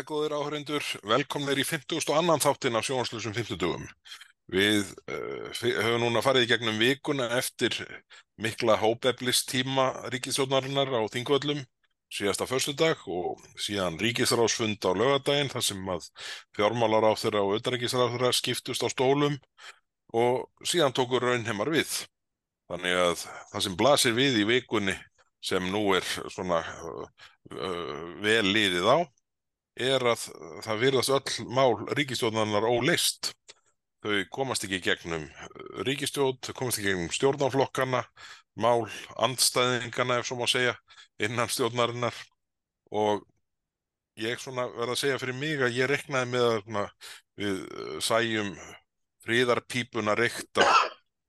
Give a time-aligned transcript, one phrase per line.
[0.00, 2.06] Jæja, góðir áhörendur, velkomnir í 50.
[2.08, 3.82] og annan þáttin af sjónaslusum 50.
[4.48, 7.76] Við uh, höfum núna farið í gegnum vikuna eftir
[8.40, 11.60] mikla hópeflistíma ríkisjónarinnar á Þingvöllum
[12.08, 16.08] síðasta förstudag og síðan ríkisráðsfund á lögadaginn þar sem að
[16.56, 19.36] fjármálar á þeirra og auðaríkisráð þeirra skiptust á stólum
[20.16, 21.92] og síðan tókur raunheimar við.
[22.72, 24.96] Þannig að það sem blasir við í vikunni
[25.44, 27.08] sem nú er svona uh,
[27.52, 29.04] uh, vel liðið á
[29.78, 30.26] er að
[30.64, 33.32] það virðast öll mál ríkistjórnarinnar óleist.
[34.00, 35.26] Þau komast ekki gegnum
[35.84, 38.04] ríkistjórn, þau komast ekki gegnum stjórnaflokkana,
[38.56, 38.86] mál
[39.20, 40.74] andstæðingana ef svo má segja
[41.20, 42.16] innan stjórnarinnar
[42.90, 43.26] og
[44.20, 46.48] ég verða að segja fyrir mig að ég reknaði með
[46.80, 46.94] að
[47.40, 47.60] við
[48.04, 48.54] sæjum
[49.24, 50.64] fríðarpípuna reykta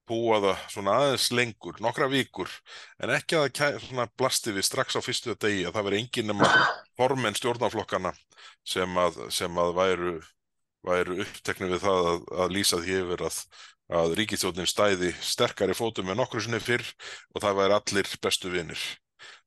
[0.08, 2.52] búa það svona aðeins lengur, nokkra vikur,
[3.00, 3.52] en ekki að
[3.86, 6.50] það blasti við strax á fyrstu degi að það veri engin nema
[7.00, 8.12] formenn stjórnaflokkana
[8.68, 10.16] sem að, sem að væru,
[10.88, 13.38] væru upptekni við það að, að lýsa því yfir að,
[14.02, 16.86] að ríkistjórnin stæði sterkari fótum en nokkru sinni fyrr
[17.36, 18.84] og það væri allir bestu vinir.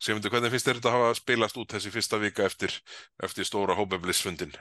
[0.03, 2.75] Semundu, hvernig finnst þér þetta að hafa spilast út þessi fyrsta vika eftir,
[3.23, 4.55] eftir stóra hópeflisfundin?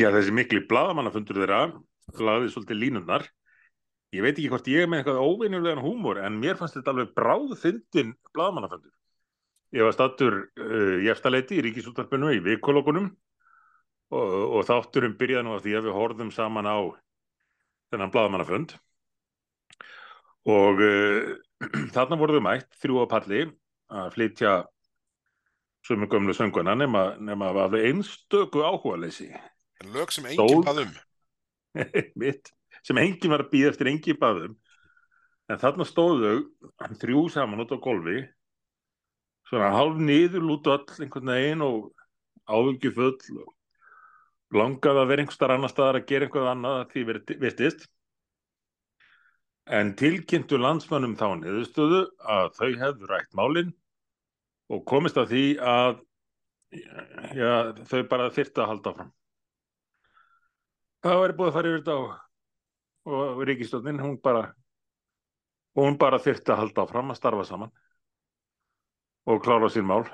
[0.00, 1.60] Já, þessi mikli bladamannafundur þeirra
[2.18, 3.26] lagði svolítið línunnar
[4.14, 7.12] ég veit ekki hvort ég er með eitthvað óvinnulegan húmor en mér fannst þetta alveg
[7.14, 8.92] bráðfyndin blaðmannafundur.
[9.70, 13.10] Ég var stattur uh, í eftirleiti í ríkisúttarpinu í vikologunum
[14.10, 16.78] og, og þátturum byrjaði nú að því að við horfðum saman á
[17.92, 18.74] þennan blaðmannafund
[20.50, 21.30] og uh,
[21.94, 23.44] þarna voruðum mætt þrjú á palli
[23.90, 24.54] að flytja
[25.86, 29.30] sömu gömlu sönguna nema, nema að alveg einstöku áhuga leysi.
[29.80, 30.90] En lög sem enginn baðum.
[32.20, 32.50] Mitt
[32.86, 34.58] sem enginn var að býða eftir enginn baðum
[35.50, 36.34] en þarna stóðu
[37.00, 38.22] þrjú saman út á golfi
[39.50, 41.90] svona halv niður lútu all einhvern veginn og
[42.50, 47.04] áhengi full og langaði að vera einhver annar staðar að gera einhvað annað því
[47.44, 47.88] virtist.
[49.70, 53.74] En tilkynntu landsmönnum þá niðurstöðu að þau hefðu rætt málinn
[54.70, 56.00] og komist að því að
[57.34, 57.52] já,
[57.90, 59.12] þau bara þyrta að halda fram
[61.04, 62.02] það væri búið að fara yfir þetta á
[63.10, 64.42] og ríkistjónin hún bara
[65.78, 67.72] hún bara þyrtti að halda áfram að starfa saman
[69.28, 70.06] og klára sín mál.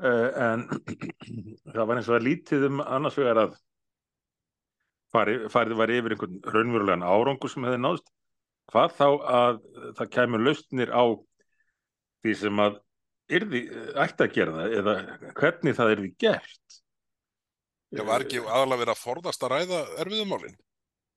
[0.00, 0.64] Uh, en
[1.74, 3.58] það var eins og að lítið um annars vegar að
[5.12, 8.12] farið fari var yfir einhvern raunverulegan árangur sem hefði náðst.
[8.70, 9.58] Hvað þá að
[9.98, 11.04] það kemur lausnir á
[12.22, 12.78] því sem að
[13.30, 13.62] yrði,
[13.98, 14.94] ætti að gera það eða
[15.40, 16.80] hvernig það yrði gert?
[17.90, 20.58] Já, var ekki aðalega verið að forðast að ræða erfiðumálinn?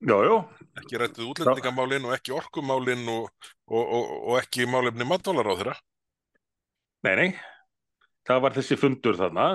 [0.04, 0.36] Já, já.
[0.82, 3.30] Ekki rættið útlendingamálinn og ekki orkumálinn og,
[3.72, 5.76] og, og, og ekki málefni matválar á þeirra?
[7.08, 7.30] Nei, nei.
[8.28, 9.46] Það var þessi fundur þarna,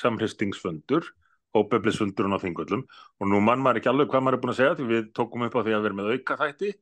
[0.00, 1.08] samhristingsfundur,
[1.56, 4.78] óbeflisfundurinn á þingvöldum og nú mann maður ekki alveg hvað maður er búin að segja
[4.78, 6.72] því við tókum upp á því að vera með auka þætti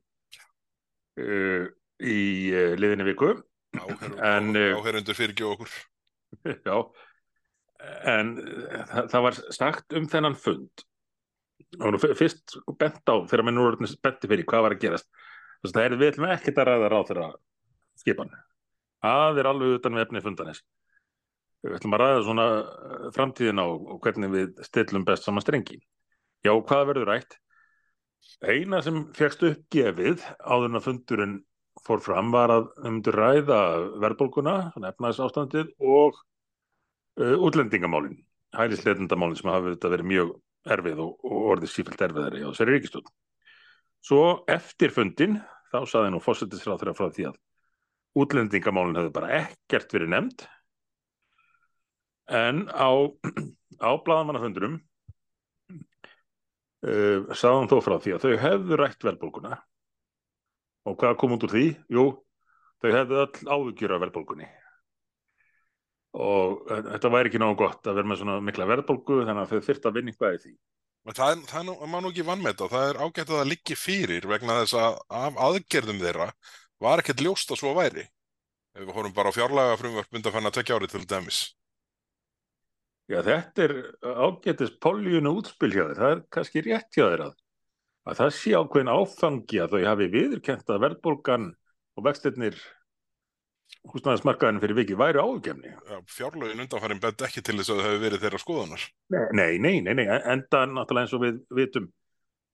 [1.23, 1.69] uh,
[2.03, 2.23] í
[2.55, 3.35] uh, liðinni viku.
[3.79, 5.77] Áherundur fyrir ekki okkur.
[6.69, 6.77] Já,
[8.15, 8.35] en
[9.11, 10.87] það var sagt um þennan fund
[11.81, 15.11] og fyrst bent á þegar nú er benti fyrir hvað var að gerast.
[15.63, 17.29] Þess að það er við ætlum ekkert að ræða ráð þeirra
[18.01, 18.33] skipan.
[19.05, 20.65] Það er alveg utan við efni fundanis
[21.65, 25.81] við ætlum að ræða svona eh, framtíðin á og hvernig við stillum best saman strengi.
[26.45, 27.39] Já, hvað verður rætt?
[28.45, 31.35] Eina sem fegst uppgefið áður en að fundurinn
[31.85, 33.61] fór fram var að um til ræða
[34.01, 36.21] verðbólkuna, efnaðis ástandið og
[37.21, 38.21] uh, útlendingamálin
[38.55, 40.31] hælisleitundamálin sem hafi verið mjög
[40.65, 43.11] erfið og, og orðið sífælt erfiðari á þessari ríkistjóð.
[44.05, 45.39] Svo eftir fundin
[45.73, 47.39] þá saði nú fósættisráð þeirra frá því að
[48.25, 50.45] útlendingamálinn hefði bara ekkert verið nefnd
[52.31, 52.91] en á,
[53.83, 54.77] á bladamannafundunum
[56.87, 59.59] uh, saði hann þó frá því að þau hefðu rætt velbólguna
[60.85, 61.67] og hvað kom út úr því?
[61.93, 62.05] Jú,
[62.85, 64.49] þau hefðu all áðugjur af velbólgunni
[66.15, 69.53] og eh, þetta væri ekki náðu gott að vera með svona mikla verðbólgu þannig að
[69.53, 70.55] þau þurft að vinna eitthvað í því.
[71.05, 74.77] Það, það má nú ekki vannmeta, það er ágætt að það liggi fyrir vegna þess
[74.81, 76.29] að af aðgerðum þeirra
[76.81, 78.07] var ekkert ljóst að svo væri.
[78.75, 81.41] Ef við horfum bara á fjárlaga frumvörp mynda fann að tekja árið til dæmis.
[83.13, 87.35] Já, þetta er ágættis poljunu útspil hjá þeir, það er kannski rétt hjá þeir að,
[88.09, 91.47] að það sé ákveðin áfangi að þau hafi viðurkent að verðbólgan
[91.95, 92.57] og vextirnir
[93.93, 95.75] húsnæðismarkaðin fyrir vikið væri ágefni.
[96.11, 98.87] Fjárlögin undanfærin bett ekki til þess að það hefur verið þeirra skoðunar.
[99.13, 101.91] Nei, nei, nei, nei, enda náttúrulega eins og við vitum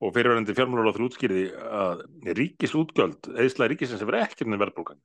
[0.00, 1.44] og fyrirverðandi fjármálaráður útskýriði
[1.80, 2.06] að
[2.38, 5.02] ríkisútgjöld, eðsla ríkisins hefur ekkert með verðbólgan.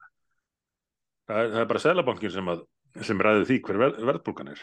[1.27, 2.63] Það, það er bara Sælabankin sem að
[3.03, 4.61] sem ræði því hver ver, verðbólgan er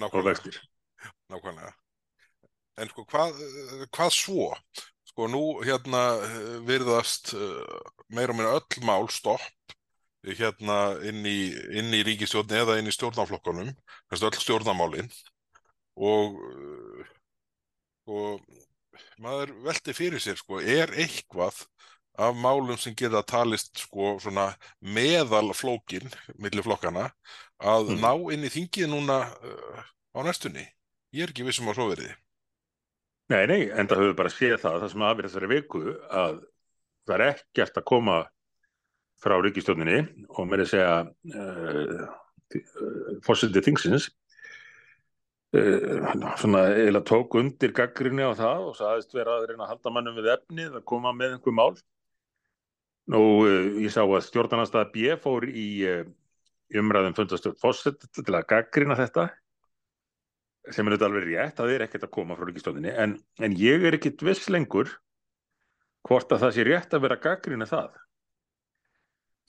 [0.00, 0.60] nákvæmlega,
[1.28, 1.72] nákvæmlega.
[2.80, 3.40] En sko, hvað,
[3.92, 4.46] hvað svo?
[5.20, 9.74] Sko, nú hérna eh, virðast eh, meira og meira öll mál stopp
[10.24, 13.68] hérna inn í, inn í ríkistjórn eða inn í stjórnarflokkunum,
[14.08, 15.10] þess öll stjórnarmálin
[16.00, 17.10] og, eh,
[18.08, 18.40] og
[19.20, 21.66] maður velti fyrir sér, sko, er eitthvað
[22.16, 26.08] af málum sem geta talist sko svona meðal flókin
[26.40, 27.10] millir flokkana
[27.60, 28.00] að Mhm.
[28.00, 29.20] ná inn í þingið núna
[30.16, 30.64] á næstunni.
[31.12, 32.16] Ég er ekki vissum á svo veriði.
[33.30, 35.80] Nei, nei, enda höfum við bara séð það, það sem hafið þessari viku,
[36.10, 36.38] að
[37.06, 38.16] það er ekkert að koma
[39.22, 40.00] frá ríkistjórninni
[40.32, 40.96] og með að segja
[41.36, 42.00] uh,
[42.56, 44.08] uh, fórsetið þingsins
[45.54, 46.08] uh,
[46.40, 50.18] svona eiginlega tók undir gaggrinni á það og sagðist vera að reyna að halda mannum
[50.18, 51.74] við efnið að koma með einhver mál.
[53.14, 55.68] Nú, uh, ég sá að stjórnarnarstaða B fór í,
[56.80, 59.30] umræðum fundastjórn fórsetið til að gaggrina þetta
[60.68, 63.86] sem er þetta alveg rétt, það er ekkert að koma frá ríkistjóninni, en, en ég
[63.88, 64.92] er ekkert viss lengur
[66.06, 67.98] hvort að það sé rétt að vera gaggrina það.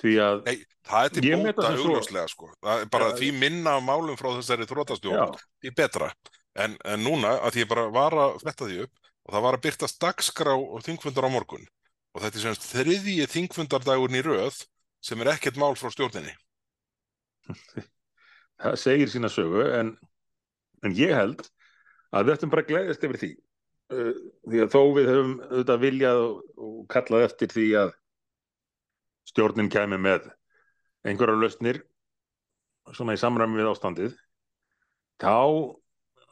[0.01, 0.55] Því að, Nei,
[0.87, 2.49] það er til bóta augljóslega sko.
[2.63, 6.09] Bara Já, því minna málum frá þessari þrótastjórn, því betra.
[6.57, 9.63] En, en núna að ég bara var að fletta því upp og það var að
[9.67, 11.67] byrtast dagskrá og þingfundar á morgun
[12.11, 14.57] og þetta er semst þriðji þingfundardagurinn í röð
[15.05, 16.33] sem er ekkert mál frá stjórninni.
[18.61, 19.93] það segir sína sögu, en,
[20.85, 21.45] en ég held
[22.11, 23.31] að við ættum bara að gleðast yfir því.
[23.91, 24.13] Uh,
[24.47, 27.93] Því að þó við höfum auðvitað viljað og, og kallað eftir því að
[29.31, 30.29] stjórnin kæmi með
[31.07, 31.81] einhverjar lausnir
[32.95, 34.15] svona í samræmi við ástandið,
[35.21, 35.35] þá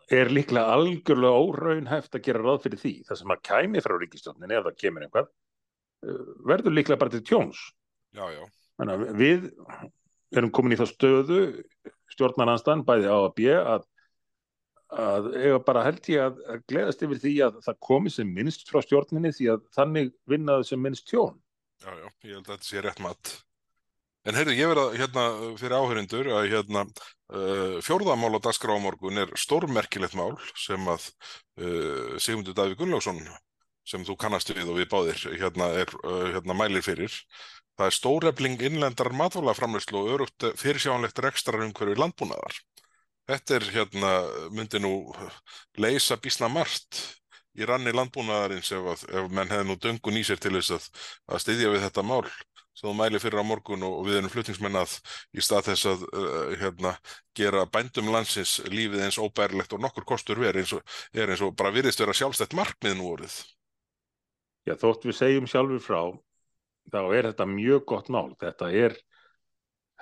[0.10, 2.94] er líklega algjörlega óraunhæft að gera ráð fyrir því.
[3.08, 5.30] Það sem að kæmi frá ríkistjórnin ef það kemur einhvað,
[6.10, 7.62] uh, verður líklega bara til tjóns.
[8.18, 8.44] Já, já.
[9.20, 9.52] Við
[10.34, 11.40] erum komin í þá stöðu
[12.16, 13.86] stjórnarnanstan, bæði á að B að,
[14.90, 18.70] að eiga bara held ég að, að gleðast yfir því að það komi sem minnst
[18.70, 21.38] frá stjórninni því að þannig vinnaðu sem minnst tjón.
[21.84, 23.36] Já, já, ég held að þetta sé rétt mat.
[24.28, 25.26] En heyrðu, ég verða hérna
[25.58, 31.06] fyrir áhörindur að hérna uh, fjórðamál á dagskrá á morgun er stórmerkilegt mál sem að
[31.62, 33.22] uh, Sigmundur Davíð Gunnlaugsson
[33.88, 37.16] sem þú kannast við og við báðir hérna, er, uh, hérna mælir fyrir.
[37.80, 42.60] Það er stórefling innlendar matvælaframlöslu og örugt fyrirsjánlegt rekstrarumhverfi landbúnaðar.
[43.30, 44.12] Þetta er hérna,
[44.58, 44.94] myndi nú
[45.78, 47.04] leysa býsna margt
[47.60, 50.88] í ranni landbúnaðarins ef, að, ef menn hefði nú döngun í sér til þess að,
[51.30, 52.24] að styðja við þetta mál
[52.80, 54.96] sem þú mæli fyrir á morgun og, og við erum flutningsmenn að
[55.36, 56.94] í stað þess að uh, hérna,
[57.36, 61.56] gera bændum landsins lífið eins óbærilegt og nokkur kostur verið eins og, er eins og
[61.60, 63.36] bara virðist vera sjálfstætt markmið nú orðið.
[64.70, 66.02] Já, þótt við segjum sjálfur frá,
[66.94, 68.30] þá er þetta mjög gott mál.
[68.40, 68.96] Þetta er,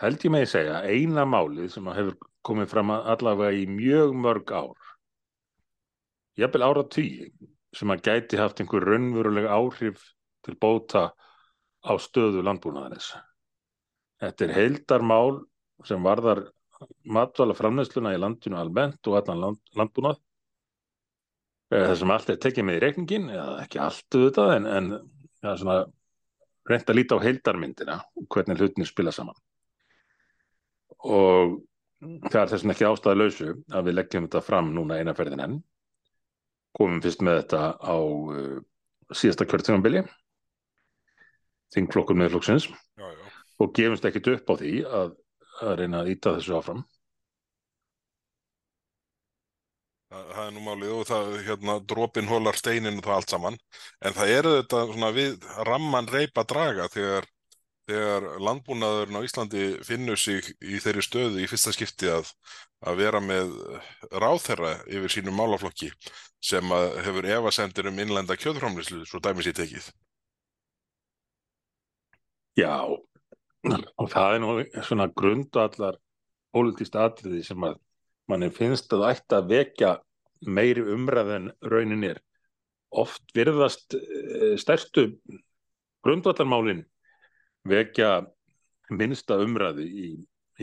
[0.01, 2.17] held ég með að segja, eina málið sem hefur
[2.47, 4.91] komið fram allavega í mjög mörg ár.
[6.37, 7.31] Jafnvel ára tíu
[7.75, 10.03] sem að gæti haft einhver raunveruleg áhrif
[10.45, 11.09] til bóta
[11.83, 13.09] á stöðu landbúnaðarins.
[14.21, 15.41] Þetta er heildarmál
[15.85, 16.45] sem varðar
[17.05, 20.21] matvala framnæsluna í landinu almennt og allan land, landbúnað.
[21.73, 24.91] Það sem allt er tekið með í reikningin, eða ekki allt auðvitað, en, en
[25.43, 25.79] er svona
[26.69, 29.35] reynt að líta á heildarmyndina og hvernig hlutinni spila saman.
[31.05, 31.57] Og
[32.29, 35.57] það er þessum ekki ástæðu lausu að við leggjum þetta fram núna eina ferðin enn.
[36.77, 38.57] Komum fyrst með þetta á uh,
[39.15, 40.03] síðasta kjörtímanbili,
[41.73, 42.67] þingflokkur meðflokksins,
[42.99, 43.25] Já, já.
[43.63, 45.15] og gefumst ekkit upp á því að,
[45.63, 46.83] að reyna að íta þessu áfram.
[50.07, 53.57] Það, það er nú málið og það, hérna, dropin hólar steinin og það allt saman.
[53.99, 57.27] En það eru þetta svona við ramman reypa draga þegar,
[57.87, 62.31] þegar landbúnaðurinn á Íslandi finnur sig í þeirri stöðu í fyrsta skipti að,
[62.83, 63.53] að vera með
[64.11, 65.91] ráðherra yfir sínum málaflokki
[66.43, 66.75] sem
[67.05, 69.87] hefur efasendir um innlenda kjöðframlislu, svo dæmis í tekið.
[72.57, 74.53] Já, og það er nú
[74.83, 75.97] svona grundvallar
[76.55, 77.79] pólitískt atriði sem að
[78.27, 79.91] manni finnst að ætti að vekja
[80.43, 82.19] meiri umræð en raunin er.
[82.91, 85.09] Oft virðast eh, stærstu
[86.05, 86.85] grundvallarmálin
[87.69, 88.11] vekja
[88.93, 90.07] minnsta umræði í,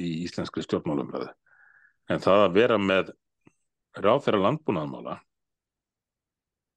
[0.00, 1.30] í íslenskri stjórnmálumræði.
[2.12, 3.12] En það að vera með
[3.94, 5.18] ráðherra landbúnaðmála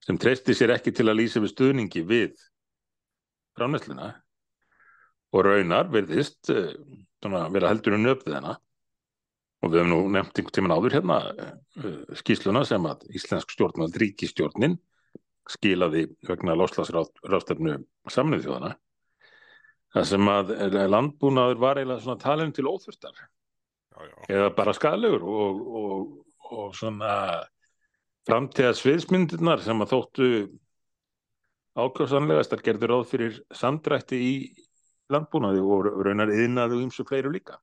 [0.06, 2.38] sem treysti sér ekki til að lýsa við stuðningi við
[3.58, 4.12] framnæsluna
[5.36, 6.72] og raunar verðist uh,
[7.52, 8.62] vera heldur um nöfðið hennar
[9.66, 13.98] og við hefum nú nefnt einhvern tíman áður hérna uh, skýsluna sem að Íslensk stjórnvald
[14.00, 14.78] ríkistjórnin
[15.50, 17.80] skilaði vegna loslasrástefnu
[18.12, 18.76] samnið þjóðana
[19.98, 20.54] það sem að
[20.94, 26.08] landbúnaður var eiginlega svona talin til óþurftar já, já, eða bara skadalegur og, og,
[26.52, 27.12] og svona
[28.28, 30.30] framtíða sviðsmyndirnar sem að þóttu
[31.78, 34.34] ákvæmsanlegastar gerður ráð fyrir samdrætti í
[35.14, 37.60] landbúnaði og raunar yðnaði og ymsu fleiru líka.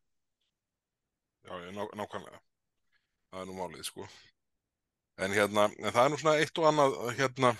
[1.45, 2.41] já, já, ná, nákvæmlega.
[3.31, 4.07] Það er nú málið, sko.
[5.25, 7.51] En hérna, en það er nú svona eitt og annað, hérna,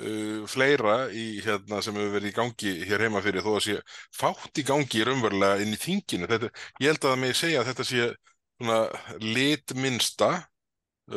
[0.00, 3.76] uh, fleira í, hérna, sem hefur verið í gangi hér heima fyrir þó að sé
[4.14, 6.30] fátt í gangi raunverulega inn í þinginu.
[6.30, 6.50] Þetta,
[6.82, 8.08] ég held að það með segja að þetta sé
[8.54, 8.80] svona
[9.22, 10.30] litminsta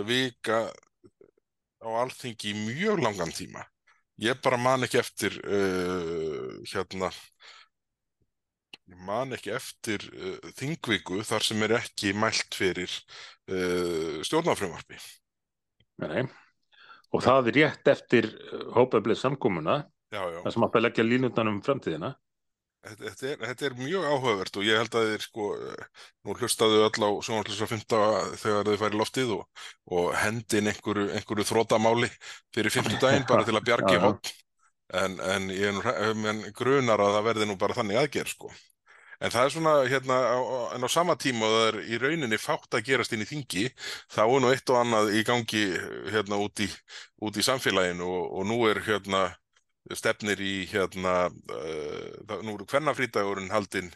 [0.07, 0.61] vika
[1.83, 3.63] á alþingi í mjög langan tíma.
[4.17, 7.11] Ég bara man ekki eftir, uh, hérna,
[9.05, 14.97] man ekki eftir uh, þingviku þar sem er ekki mælt fyrir uh, stjórnarfrumvarpi.
[16.01, 16.25] Nei.
[17.15, 18.29] Og það er rétt eftir
[18.75, 20.39] hópeflið samkúmuna, Já, já.
[20.43, 22.13] það sem átti að leggja línutnan um framtíðina.
[22.87, 25.47] Þetta, þetta, er, þetta er mjög áhugavert og ég held að þeir sko,
[26.23, 29.63] nú hlustaðu öll á sjónvarslösa 15 þegar þau færi loftið og,
[29.97, 32.09] og hendin einhverju, einhverju þrótamáli
[32.55, 34.31] fyrir 50 daginn bara til að bjargi hótt
[35.01, 38.53] en, en en grunar að það verði nú bara þannig aðgerð sko.
[39.17, 40.39] En það er svona, hérna, á,
[40.75, 43.65] en á sama tíma og það er í rauninni fátt að gerast inn í þingi,
[44.13, 45.63] þá er nú eitt og annað í gangi
[46.13, 46.69] hérna út í,
[47.25, 49.25] út í samfélaginu og, og nú er hérna
[49.95, 53.91] stefnir í hérna, uh, nú eru kvennafrítagurinn haldinn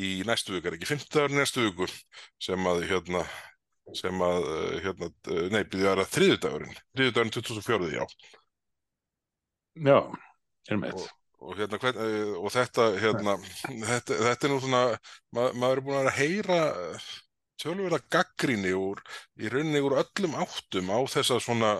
[0.00, 1.88] í næstu viku, er ekki 50 næstu viku
[2.42, 3.24] sem að hérna,
[3.96, 8.06] sem að, uh, hérna, uh, nei, byrja að þriðudagurinn, þriðudagurinn 2004, já.
[9.84, 9.98] Já,
[10.70, 11.06] er meitt.
[11.44, 13.34] Og- hérna hvern, eh, og þetta hérna
[13.90, 14.82] þetta, þetta er nú svona
[15.36, 17.08] ma maður er búin að heyra eh,
[17.62, 19.02] tölverða gaggríni úr
[19.44, 21.74] í rauninni úr öllum áttum á þessa svona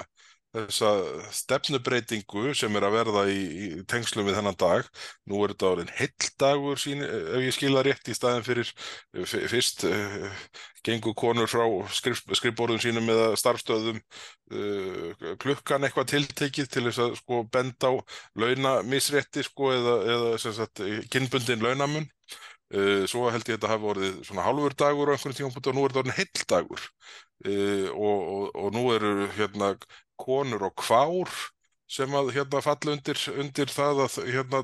[0.54, 0.90] þessa
[1.34, 4.86] stefnubreitingu sem er að verða í, í tengslum við þennan dag.
[5.30, 8.70] Nú er þetta orðin heill dagur sín, ef ég skil það rétt í staðin fyrir
[8.70, 10.30] eh, fyrst uh,
[10.86, 11.64] gengu konur frá
[11.96, 17.94] skrif, skrifborðum sínum eða starfstöðum uh, klukkan eitthvað tiltekið til þess að sko benda á
[18.38, 22.08] launamisrétti sko eða, eða kynbundin launamun.
[22.74, 25.76] Uh, svo held ég að þetta hafi orðið svona hálfur dagur á einhvern tímapunkti og
[25.76, 26.86] nú er þetta orðin heill dagur.
[27.44, 29.74] Uh, og, og, og nú eru hérna
[30.24, 31.32] konur og kvár
[31.94, 34.62] sem að hérna falla undir, undir það að hérna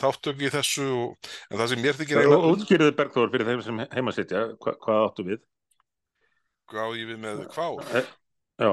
[0.00, 3.64] þáttöku í þessu og, en það sem mér þykir Og eiginlega útskýrðu Bergþór fyrir þeim
[3.66, 5.42] sem heima sitja, hva, hvað áttu við?
[6.70, 7.82] gáði ég við með kvár?
[7.98, 8.08] Eh,
[8.60, 8.70] Já,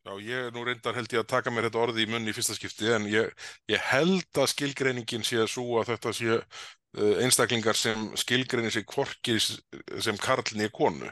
[0.00, 2.34] Já, ég er nú reyndar held ég að taka mér þetta orði í munni í
[2.34, 3.30] fyrsta skipti en ég,
[3.68, 8.86] ég held að skilgreiningin sé að svo að þetta sé uh, einstaklingar sem skilgreinir sig
[8.88, 9.60] hvorki s-
[10.00, 11.10] sem karlni konu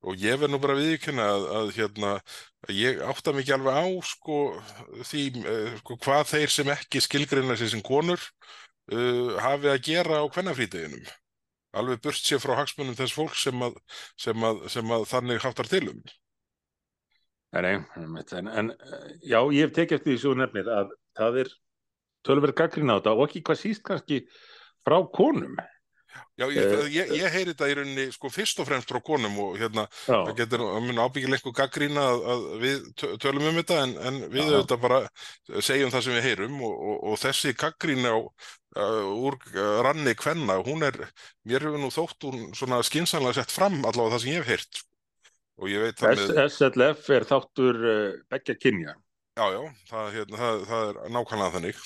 [0.00, 2.12] og ég verð nú bara viðkynna að, að hérna,
[2.72, 4.38] ég átta mikið alveg á sko
[5.10, 10.22] því uh, sko, hvað þeir sem ekki skilgreina sig sem konur uh, hafi að gera
[10.22, 11.04] á kvennafrídeginum
[11.76, 13.76] alveg burt sér frá hagsmunum þess fólk sem að,
[14.18, 16.00] sem að, sem að þannig háttar til um.
[17.66, 17.74] nei,
[18.38, 21.52] en, en eh, já, ég hef tekið eftir því svo nefnir að það er
[22.26, 24.20] tölverð gaggrín á þetta og ekki hvað síst kannski
[24.86, 25.56] frá konum.
[26.40, 29.36] Já, ég, Eh, ég, ég heyri þetta í rauninni sko fyrst og fremst frá konum
[29.44, 29.84] og hérna
[30.26, 33.92] það getur að mun ábyggilega einhver gaggrína að, að við tö- tölum um þetta en,
[34.08, 35.00] en við auðvitað bara
[35.62, 39.36] segjum það sem við heyrum og, og, og þessi gaggrína uh, úr
[39.86, 40.98] ranni kvenna, hún er
[41.46, 44.82] mér hefur nú þótt hún svona skinsanlega sett fram allavega það sem ég hef heyrt
[45.60, 48.96] og ég veit það með, SLF er þáttur uh, beggja kynja.
[49.38, 49.62] já já,
[49.92, 51.82] það, hérna, það, það er nákvæmlega þannig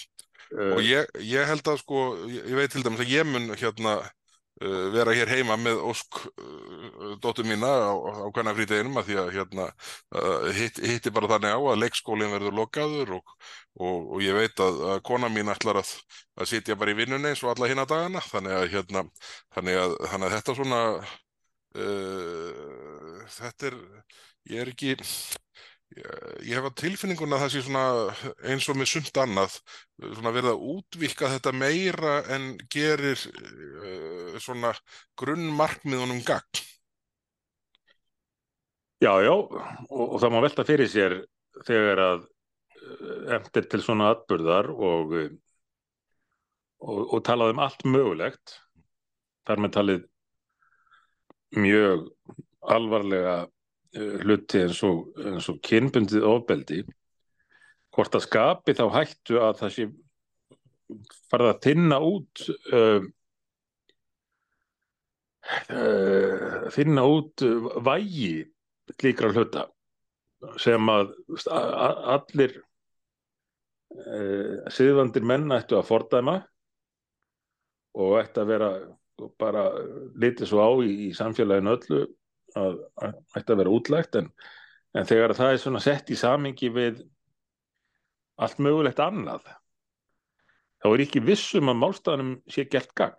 [0.54, 3.94] og ég, ég held að sko, ég, ég veit til dæmis að ég mun hérna
[4.62, 9.18] uh, vera hér heima með ósk uh, dóttur mína á, á hvernig frídeginum að því
[9.22, 9.66] að hérna
[10.14, 13.34] uh, hitt, hitti bara þannig á að leikskólinn verður lokaður og,
[13.80, 15.94] og, og ég veit að, að kona mín ætlar að,
[16.38, 18.22] að sitja bara í vinnunni eins og alla hinna dagana.
[18.30, 19.06] Þannig að hérna
[19.56, 20.82] þannig að, þannig að þetta svona
[21.82, 23.80] uh, þetta er
[24.52, 24.94] ég er ekki
[25.94, 27.84] ég, hef að tilfinninguna að það sé svona
[28.50, 29.56] eins og með sumt annað
[30.02, 34.72] svona verið að útvíkka þetta meira en gerir uh, svona
[35.20, 36.62] grunnmarkmiðunum gagn.
[39.02, 41.18] Já, já, og, og það má velta fyrir sér
[41.66, 45.14] þegar að uh, eftir til svona atburðar og,
[46.82, 48.58] og, og talað um allt mögulegt,
[49.46, 50.04] þar með talið
[51.54, 52.08] mjög
[52.74, 53.44] alvarlega
[53.94, 56.80] hluti eins og, og kynbundið ofbeldi,
[57.94, 59.86] hvort að skapi þá hættu að það sé
[61.30, 62.42] farið að tinna út
[62.74, 63.06] uh,
[65.72, 67.44] uh, finna út
[67.86, 68.34] vægi
[68.98, 69.68] slíkra hluta
[70.60, 71.14] sem að
[72.14, 72.58] allir
[73.94, 76.36] uh, siðvandir menn ættu að fordæma
[77.94, 78.70] og ætti að vera
[79.38, 79.68] bara
[80.18, 82.04] litið svo á í, í samfélaginu öllu
[82.60, 84.30] að, að ætti að vera útlægt en,
[84.94, 87.04] en þegar það er svona sett í samingi við
[88.40, 89.46] allt mögulegt annað
[90.82, 93.16] þá er ekki vissum að málstæðanum sé gert gang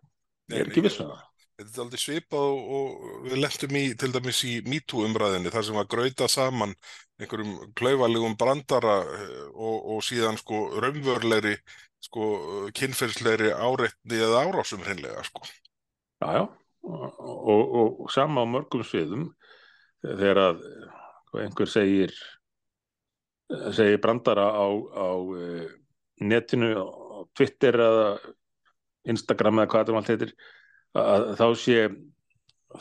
[0.51, 1.24] ég er ekki vissum það.
[1.56, 5.63] Þetta er aldrei svipað og, og við leftum í til dæmis í MeToo umræðinni þar
[5.63, 6.74] sem var gröita saman
[7.15, 11.56] einhverjum klauvalegum brandara eh, og, og síðan sko raunvörleiri
[12.04, 12.27] sko
[12.75, 15.48] kynferðsleiri áreitni eða árásum hreinlega sko.
[16.20, 16.44] Já,
[16.86, 19.30] já, og, og sama á mörgum sviðum
[20.06, 20.65] þegar að
[21.42, 22.13] einhver segir
[23.75, 25.70] segir brandara á, á eh,
[26.22, 28.08] netinu, á Twitter eða
[29.06, 30.36] Instagram eða hvað þetta allt heitir
[30.96, 31.80] að þá sé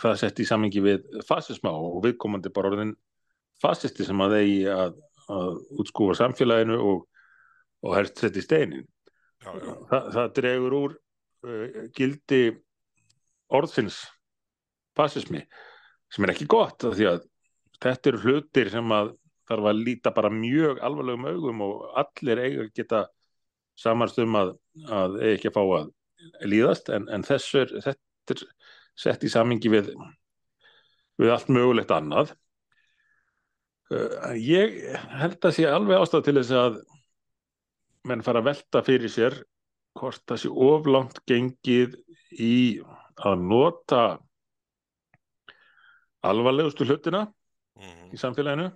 [0.00, 2.94] það sett í samingi við fasisma og viðkomandi bara orðin
[3.62, 4.96] fasisti sem að þeir að,
[5.30, 7.04] að útskúfa samfélaginu og,
[7.84, 8.87] og helst sett í steinin.
[9.44, 12.42] Þa, það dregur úr uh, gildi
[13.54, 14.00] orðsins
[14.99, 15.42] fasismi
[16.12, 17.23] sem er ekki gott því að
[17.82, 19.14] þetta eru hlutir sem að
[19.49, 23.02] þarf að líta bara mjög alvarlegum augum og allir eiga geta
[23.78, 24.54] samanst um að,
[24.88, 25.90] að eigi ekki að fá að
[26.49, 28.44] líðast en, en þessu er, þetta er
[29.04, 29.90] sett í samingi við,
[31.20, 32.32] við allt mögulegt annað.
[33.92, 34.78] Uh, ég
[35.20, 36.78] held að sé alveg ástæð til þess að
[38.08, 39.37] menn fara að velta fyrir sér
[39.99, 41.99] hvort það sé oflangt gengið
[42.40, 42.54] í
[43.23, 44.02] að nota
[46.25, 47.26] alvarlegustu hlutina
[47.75, 48.68] Mm í samfélaginu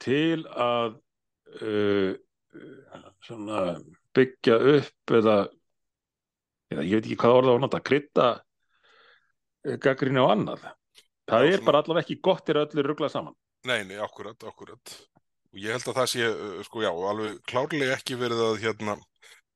[0.00, 0.94] til að
[1.60, 2.14] uh,
[3.26, 3.58] svona
[4.16, 5.34] byggja upp eða,
[6.72, 8.28] eða ég veit ekki hvað orða á nota, krytta
[9.84, 10.64] gaggrinni á annað.
[11.28, 13.36] Það Já, er svona- bara allavega ekki gott til öllu ruggla saman.
[13.68, 14.94] Nei, nei, akkurat, akkurat.
[15.52, 18.96] Og ég held að það sé, uh, sko, já, alveg klárlega ekki verið að, hérna,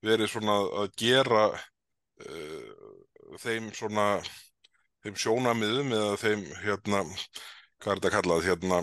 [0.05, 2.82] verið svona að gera uh,
[3.41, 4.07] þeim svona,
[5.05, 7.03] þeim sjónamiðum eða þeim, hérna,
[7.83, 8.81] hvað er þetta kallað, hérna,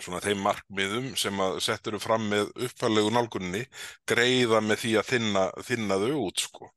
[0.00, 3.64] svona þeim markmiðum sem að settur fram með uppfællegu nálgunni
[4.08, 6.70] greiða með því að þinna, þinna þau út, sko.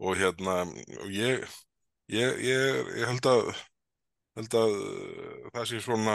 [0.00, 0.62] Og hérna,
[1.02, 1.42] og ég,
[2.12, 3.50] ég, ég, ég held að,
[4.38, 6.14] held að uh, það sé svona,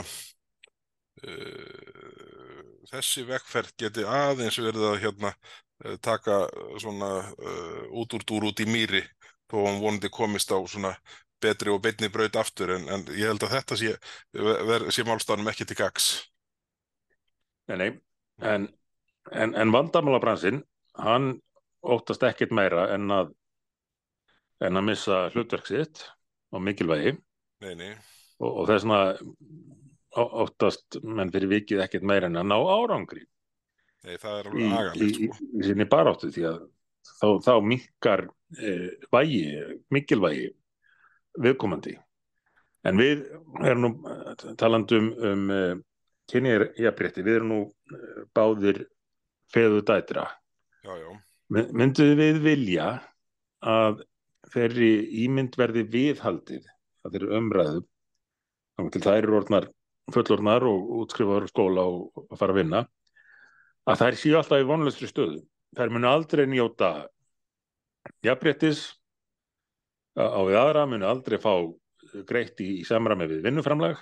[1.26, 2.16] uh,
[2.90, 6.46] þessi vekkferð geti aðeins verið að hérna uh, taka
[6.82, 9.04] svona uh, út úr dúr út í mýri
[9.52, 10.96] þó að hann vonandi komist á svona
[11.44, 13.94] betri og beinni braut aftur en, en ég held að þetta sé,
[14.34, 16.10] ver, sé málstafnum ekki til gags.
[17.70, 17.90] Nei, nei,
[18.46, 18.68] en,
[19.32, 20.62] en, en vandamálabransin,
[21.02, 21.34] hann
[21.86, 23.32] óttast ekkert meira en að,
[24.66, 26.06] en að missa hlutverk sitt
[26.54, 27.16] á mikilvægi
[27.66, 27.92] Nei, nei,
[28.40, 28.86] og, og þess
[30.16, 33.26] ó- óttast menn fyrir vikið ekkert meira en að ná árangri
[34.06, 35.50] nei, það er í, alveg í, agalegt í, sko.
[35.60, 36.60] í sinni baráttu því að
[37.06, 38.26] þá, þá minkar
[38.60, 38.74] e,
[39.14, 39.44] vægi,
[39.94, 40.50] mikilvægi
[41.42, 41.96] viðkomandi.
[42.86, 43.24] En við
[43.66, 45.62] erum nú eh, talandi um, um e,
[46.32, 48.84] kynjajafrétti, við erum nú eh, báðir
[49.54, 50.28] feðu dætra.
[50.86, 51.10] Já, já,
[51.50, 52.90] myndu við vilja
[53.66, 54.04] að
[54.54, 54.92] þeirri
[55.26, 56.70] ímynd verði viðhaldið?
[57.06, 57.82] Að þeirri umræðu.
[58.76, 59.68] Þannig til þær eru orðnar
[60.14, 62.82] fullorðnar og útskrifaður skóla og, og fara að vinna.
[63.90, 65.42] Að þær séu alltaf í vonlustri stöðu
[65.76, 66.92] þær munu aldrei njóta
[68.26, 68.88] jafnréttis
[70.16, 71.54] á við aðra munu aldrei fá
[72.28, 74.00] greitt í, í samræmi við vinnuframlag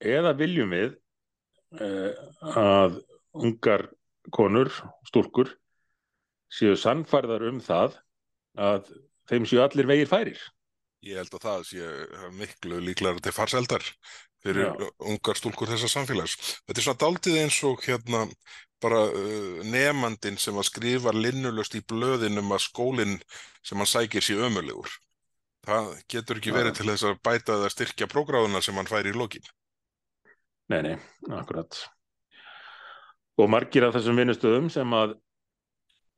[0.00, 0.96] eða viljum við
[1.80, 2.12] uh,
[2.56, 3.00] að
[3.36, 3.88] ungar
[4.32, 4.72] konur,
[5.06, 5.52] stúlkur
[6.52, 7.98] séu sannfærðar um það
[8.56, 8.92] að
[9.28, 10.40] þeim séu allir vegir færir
[11.06, 11.90] ég held að það sé
[12.38, 13.84] miklu líklega til farseldar
[14.46, 14.88] fyrir Já.
[15.10, 16.36] ungar stúlkur þessa samfélags.
[16.66, 18.22] Þetta er svona daldið eins og hérna
[18.82, 23.18] bara uh, nefandinn sem að skrifa linnulöst í blöðin um að skólinn
[23.64, 24.90] sem hann sækir sé ömulegur.
[25.66, 29.14] Það getur ekki verið til þess að bæta eða styrkja prógráðuna sem hann fær í
[29.16, 29.46] lokin.
[30.70, 30.96] Nei, nei,
[31.30, 31.78] akkurat
[33.36, 35.16] og margir af þessum vinnustöðum sem að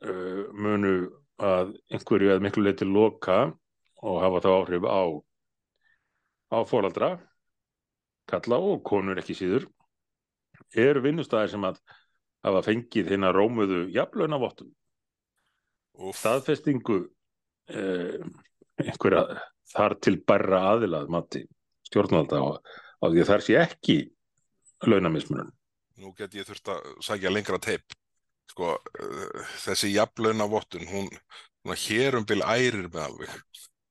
[0.06, 0.92] uh, munu
[1.38, 3.40] að einhverju eða miklu leiti loka
[4.02, 5.02] og hafa þá áhrif á
[6.54, 7.10] á fóraldra
[8.30, 9.66] kalla og konur ekki síður
[10.78, 11.80] eru vinnustæðir sem að
[12.46, 14.70] hafa fengið hérna rómuðu jafnlaunavottum
[15.98, 17.00] Úff, staðfestingu
[17.74, 18.18] eh,
[18.78, 19.24] einhverja
[19.72, 21.42] þar til bærra aðilað mati
[21.88, 22.46] stjórnvalda á,
[23.02, 23.96] á því að þar sé ekki
[24.86, 25.50] launamismunum.
[25.98, 27.96] nú get ég þurft að sækja lengra teip.
[28.48, 31.08] Sko, uh, þessi jafnlauna vottun, hún,
[31.66, 33.34] hún hér um bil ærir með alveg.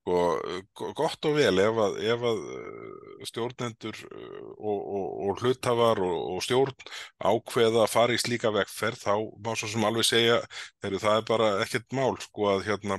[0.08, 6.00] Sko, gott og vel ef að, ef að uh, stjórnendur uh, og, og, og hluthafar
[6.04, 6.86] og, og stjórn
[7.28, 9.12] ákveða að fara í slíka vegferð þá
[9.44, 10.38] má svo sem alveg segja
[10.80, 12.98] þegar það er bara ekkert mál sko að hérna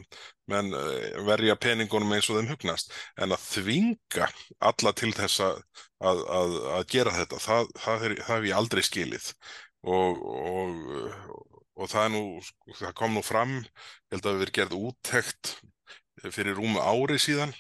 [0.52, 2.94] menn uh, verja peningunum eins og þeim hugnast.
[3.18, 4.30] En að þvinga
[4.70, 5.64] alla til þess að,
[6.12, 9.32] að, að gera þetta það, það, er, það hef ég aldrei skilið.
[9.90, 10.22] Og,
[11.80, 12.24] og það, nú,
[12.76, 13.58] það kom nú fram
[14.12, 15.54] held að við erum gerð úttekt
[16.28, 17.54] fyrir rúmu ári síðan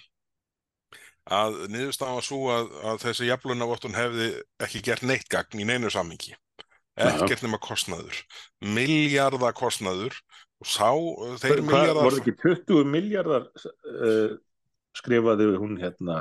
[1.30, 4.30] að niðurstafa svo að, að þessi jaflunavottun hefði
[4.66, 6.36] ekki gert neitt gagn í neinu sammingi
[7.00, 8.18] ekkert nema kostnaður
[8.76, 10.18] miljardakostnaður
[10.60, 10.90] og sá
[11.44, 14.38] þeir miljardar voru ekki 20 miljardar uh,
[14.98, 16.20] skrifaði hún hérna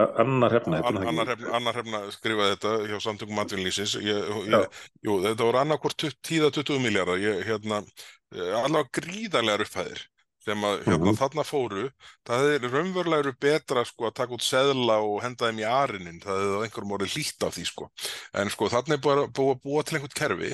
[0.00, 6.08] annar hefna annar hefna, annar hefna skrifaði þetta hjá samtökum matvinnlýsins jú þetta voru annarkvort
[6.08, 7.82] 10-20 miljardar hérna,
[8.32, 10.06] allavega gríðarlegar upphæðir
[10.42, 11.18] sem að hérna, mm -hmm.
[11.20, 11.84] þarna fóru,
[12.26, 16.20] það er raunverulega eru betra sko að taka út seðla og henda þeim í arinin,
[16.20, 17.90] það er einhverjum orðið lít af því sko,
[18.34, 20.52] en sko þarna er bara búið að búa til einhvern kerfi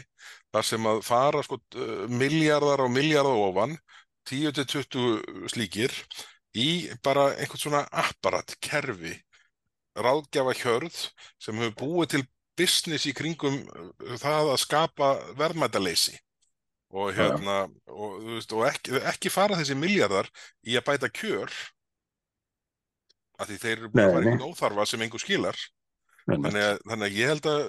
[0.53, 1.61] þar sem að fara sko
[2.09, 3.79] miljardar og miljardar ofan
[4.29, 5.93] 10-20 slíkir
[6.57, 9.17] í bara einhvern svona apparat, kerfi
[9.99, 10.99] ráðgjafa hjörð
[11.41, 12.25] sem hefur búið til
[12.59, 13.61] business í kringum
[14.19, 16.19] það að skapa verðmættaleysi
[16.97, 20.29] og hérna og, veist, og ekki, ekki fara þessi miljardar
[20.65, 21.53] í að bæta kjör
[23.39, 25.59] af því þeir eru búin að fara einhvern óþarfa sem einhver skilar.
[26.29, 27.61] Þannig að, þannig að ég held að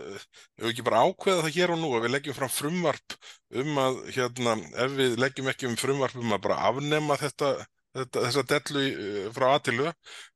[0.60, 3.16] við ekki bara ákveða það hér og nú að við leggjum fram frumvarp
[3.62, 7.54] um að hérna, ef við leggjum ekki um frumvarp um að bara afnema þetta,
[7.96, 9.94] þetta þessa dellu eh, frá aðtilu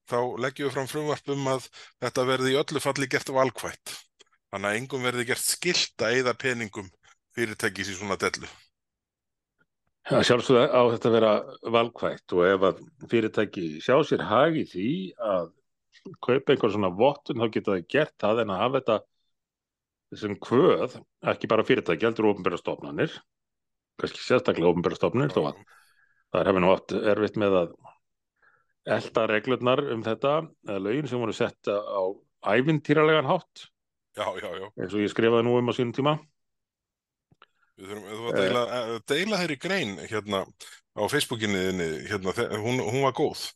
[0.07, 1.67] þá leggjum við fram frumvarp um að
[2.05, 3.97] þetta verði í öllu falli gert valkvætt.
[4.53, 6.91] Þannig að engum verði gert skilt að eða peningum
[7.35, 8.47] fyrirtækis í svona dellu
[10.03, 11.33] sjálfsögða á þetta að vera
[11.77, 12.79] valkvægt og ef að
[13.11, 14.89] fyrirtæki sjá sér hagi því
[15.23, 15.51] að
[16.23, 18.97] kaupa einhver svona vottun þá geta það gert það en að hafa þetta
[20.19, 20.97] sem kvöð,
[21.31, 23.15] ekki bara fyrirtæki, heldur ofinbæra stofnanir,
[24.01, 27.73] kannski sérstaklega ofinbæra stofnanir þó að það er hefði nú átt erfitt með að
[28.97, 30.35] elda reglurnar um þetta,
[30.67, 32.03] eða lögin sem voru sett á
[32.53, 33.67] ævintýralegan hátt,
[34.19, 34.67] já, já, já.
[34.75, 36.17] eins og ég skrifaði nú um á sínum tíma.
[37.79, 38.39] Við þurfum að eh.
[38.39, 40.45] deila, uh, deila þeirri grein hérna
[40.93, 43.47] á Facebookinni hérna, hún, hún var góð.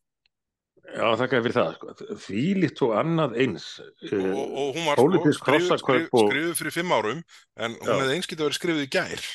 [0.88, 1.73] Já, þakka fyrir það.
[1.75, 2.36] Sko.
[2.62, 3.65] Líkt og annað eins.
[4.08, 6.30] Og, og hún var sko, skrifuð skrif, og...
[6.32, 7.19] skrif fyrir fimm árum
[7.60, 7.97] en hún já.
[7.99, 9.25] hefði einskilt að vera skrifuð í gær.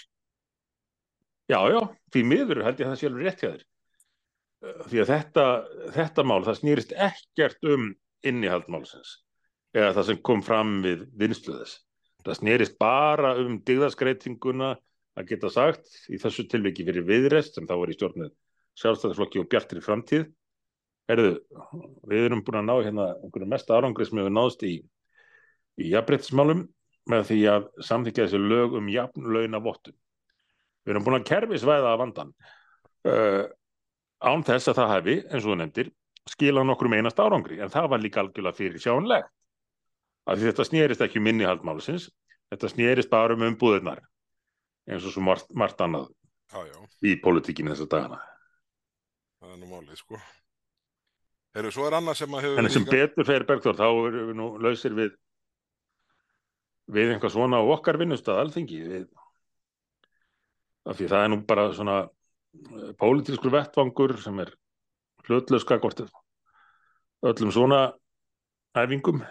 [1.53, 1.81] Já, já,
[2.15, 3.69] því miður held ég að það sé alveg rétt hjá þér.
[4.63, 5.47] Því að þetta,
[5.99, 7.89] þetta mál, það snýrist ekkert um
[8.23, 9.17] innihaldmálsins
[9.75, 11.81] eða það sem kom fram við vinsluðis.
[12.23, 14.75] Það snerist bara um digðarskreitinguna
[15.19, 18.31] að geta sagt í þessu tilviki fyrir viðrest sem þá var í stjórnið
[18.81, 20.29] sjálfstæðarflokki og bjartir í framtíð.
[21.13, 21.33] Erðu,
[22.09, 24.77] við erum búin að ná hérna einhverju mest árangri sem hefur náðst í,
[25.83, 26.63] í jafnbrettismálum
[27.11, 29.97] með því að samþykja þessi lög um jafnlauna vottum.
[30.87, 32.33] Við erum búin að kerfisvæða að vandan
[33.11, 33.45] uh,
[34.23, 35.93] án þess að það hefði, eins og þú nefndir,
[36.31, 39.31] skila nokkur um einast árangri en það var líka algjörlega fyrir sjánlegt
[40.29, 42.11] að þetta snýrist ekki um minnihaldmálusins,
[42.53, 44.03] þetta snýrist bara um umbúðunar
[44.91, 46.09] eins og svo margt, margt annað
[46.53, 46.79] já, já.
[47.07, 48.21] í politíkinu þessar dagana.
[49.43, 50.21] Það er nú málið, sko.
[51.57, 52.61] Heru, svo er annað sem að hefur...
[52.63, 52.95] En sem líka...
[52.97, 55.13] betur fer Bergþór, þá erum við nú lausir við
[56.93, 59.07] við einhvað svona á okkar vinnustad alþengi við
[60.89, 64.51] af því það er nú bara svona uh, pólitískur vettvangur sem er
[65.29, 65.79] hlutlöska
[67.23, 67.83] öllum svona
[68.75, 69.23] æfingum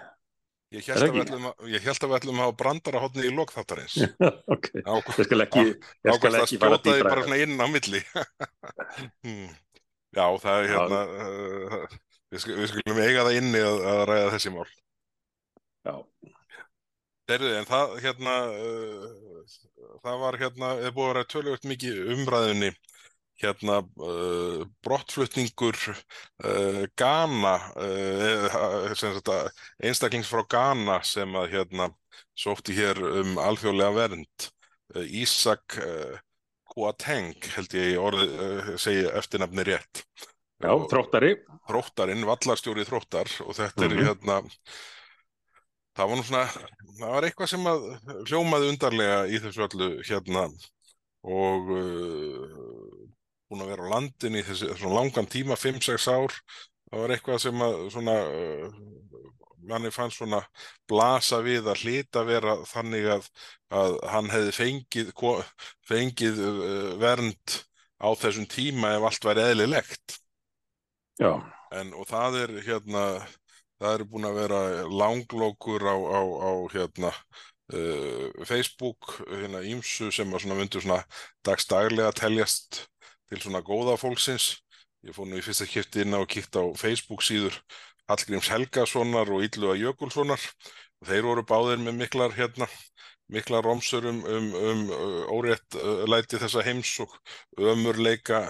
[0.71, 3.97] Ég held að við ætlum að hafa brandara hodni í lokþáttarins.
[4.55, 6.85] ok, ég skal ekki, fara dýbra.
[6.85, 7.99] Ákvæmst að bara svona inn á milli.
[9.25, 9.49] hmm.
[10.15, 11.97] Já, það er hérna, uh,
[12.31, 14.69] við, við skulum eiga það inni að, að ræða þessi mál.
[15.87, 15.93] Já.
[17.31, 19.59] Þeirrið, en það hérna, uh,
[20.07, 22.71] það var hérna, eða búið að vera tölvöld mikið umræðinni
[23.41, 29.47] hérna uh, brottflutningur uh, Ghana uh,
[29.81, 31.91] einstaklings frá Ghana sem að hérna
[32.37, 34.51] sótti hér um alþjóðlega vernd
[35.07, 35.77] Ísak
[36.71, 38.25] Kouateng held ég orði
[38.81, 40.03] segi eftirnafni rétt
[40.61, 41.35] Já, þróttari
[41.69, 44.01] Þróttarinn, vallarstjóri þróttar og þetta mm -hmm.
[44.01, 44.35] er hérna
[45.95, 46.45] það var nú svona
[46.99, 47.87] það var eitthvað sem að
[48.29, 50.45] hljómaði undarlega í þessu öllu hérna
[51.21, 53.01] og uh,
[53.51, 56.35] búin að vera á landin í þessi langan tíma, 5-6 ár
[56.91, 58.79] það var eitthvað sem að svona uh,
[59.69, 60.41] manni fannst svona
[60.89, 63.27] blasa við að hlita vera þannig að,
[63.71, 65.11] að hann hefði fengið,
[65.87, 67.59] fengið uh, vernd
[68.01, 70.17] á þessum tíma ef allt væri eðlilegt.
[71.21, 71.35] Já,
[71.77, 73.05] en og það er hérna
[73.81, 77.11] það eru búin að vera langlókur á, á, á hérna
[77.73, 81.01] uh, Facebook hérna ímsu sem að svona myndu svona
[81.45, 82.85] dagstaglega teljast
[83.31, 84.59] til svona góða fólksins.
[85.07, 87.55] Ég fór nú í fyrsta kipti inn á og kíkt á Facebook síður
[88.11, 90.43] Hallgríms Helgasonar og Ylluga Jökulssonar.
[91.01, 92.67] Og þeir voru báðir með miklar hérna
[93.31, 94.81] miklar romsur um, um, um
[95.31, 97.13] órétt uh, læti þessa heims og
[97.57, 98.41] ömurleika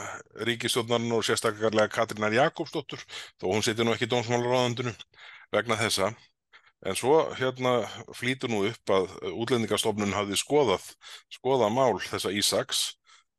[0.47, 3.03] ríkistjórnarinn og sérstaklega Katrínar Jakobsdóttur
[3.37, 4.95] þó hún siti nú ekki í dómsmálaráðandinu
[5.53, 6.09] vegna þessa.
[6.81, 7.83] En svo hérna
[8.17, 10.87] flýtur nú upp að útlendingastofnun hafði skoðað
[11.29, 12.81] skoðað mál þessa Ísaks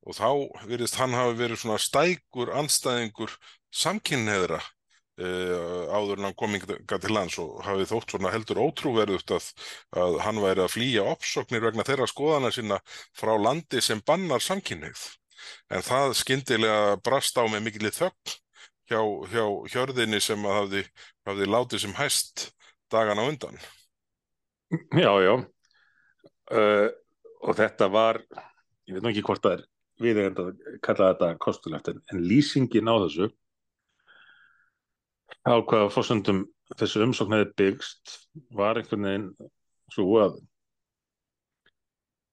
[0.02, 0.28] og þá
[0.66, 3.34] virðist hann hafi verið svona stækur anstæðingur
[3.72, 4.58] samkynneðra
[5.22, 9.48] uh, áður en hann kom yngar til lands og hafið þótt svona heldur ótrúverðugt að,
[10.02, 12.80] að hann væri að flýja opsóknir vegna þeirra skoðana sinna
[13.18, 15.08] frá landi sem bannar samkynneið.
[15.74, 18.36] En það skyndilega brast á með mikilið þögn
[18.90, 19.00] hjá,
[19.32, 20.84] hjá hjörðinni sem hafði,
[21.26, 22.48] hafði látið sem hæst
[22.92, 23.58] dagana undan.
[24.92, 25.34] já, já.
[26.52, 26.88] Uh,
[27.42, 28.20] og þetta var,
[28.86, 29.68] ég veit nú ekki hvort það er
[30.02, 33.28] við erum að kalla þetta kostulegt en, en lýsingin á þessu
[35.42, 36.44] á hvaða fórsöndum
[36.78, 38.16] þessu umsóknæði byggst
[38.56, 39.28] var einhvern veginn
[39.92, 40.40] svo að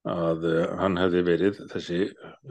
[0.09, 1.99] að uh, hann hefði verið þessi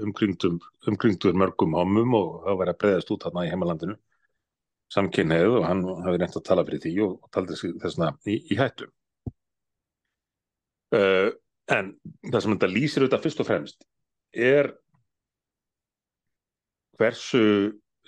[0.04, 3.96] umkringdur mörgum homum og það var að breyðast út hann í heimalandinu
[4.92, 8.58] samkynneið og hann hefði reynt að tala fyrir því og, og taldi þessna í, í
[8.58, 8.88] hættu.
[10.92, 11.32] Uh,
[11.68, 11.92] en
[12.30, 13.82] það sem þetta lýsir auðvitað fyrst og fremst
[14.32, 14.70] er
[16.98, 17.42] hversu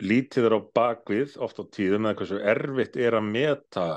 [0.00, 3.88] lítið er á bakvið oft á tíðum eða hversu erfitt er að meta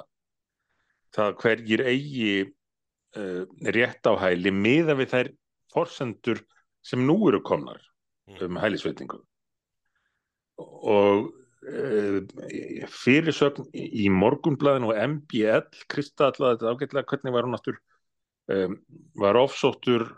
[1.13, 3.43] það hverjir eigi uh,
[3.75, 5.29] rétt á hæli miða við þær
[5.73, 6.41] forsendur
[6.83, 7.81] sem nú eru komnar
[8.43, 9.21] um hælisveitingu.
[10.59, 12.19] Og uh,
[12.91, 17.79] fyrirsögn í morgunblæðin og MBL kristallaði þetta ágætlega hvernig var hún aftur
[18.51, 18.77] um,
[19.23, 20.09] var ofsóttur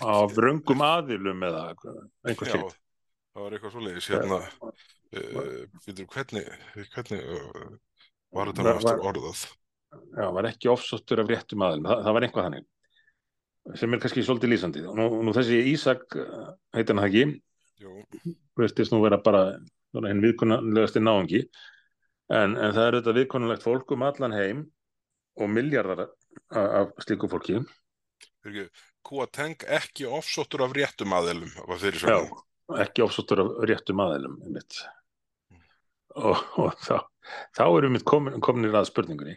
[0.00, 1.68] af röngum aðilum eða
[2.24, 2.80] einhvers slikt
[3.36, 5.66] það var eitthvað svo leiðis hérna uh,
[6.14, 6.46] hvernig,
[6.94, 7.74] hvernig uh,
[8.32, 9.42] var þetta var, orðað?
[10.16, 12.72] Já, var ekki ofsóttur af réttum aðeins, það, það var einhvað þannig
[13.74, 14.82] sem er kannski svolítið lýsandi.
[14.86, 16.14] Og nú, nú þessi Ísak
[16.76, 17.24] heitir hann ekki?
[18.56, 19.56] Veistist nú vera bara
[19.96, 21.42] henn viðkonanlegasti náðungi
[22.30, 24.62] en, en það er þetta viðkonanlegt fólk um allan heim
[25.36, 26.06] og miljardar
[26.54, 27.58] af slíku fólki.
[29.06, 32.44] Kúateng ekki ofsóttur af réttum aðeilum var fyrir svona
[32.82, 34.80] ekki ofsóttur af réttum aðeilum einmitt.
[36.16, 36.98] og, og þá,
[37.56, 39.36] þá erum við komin, kominir að spurningunni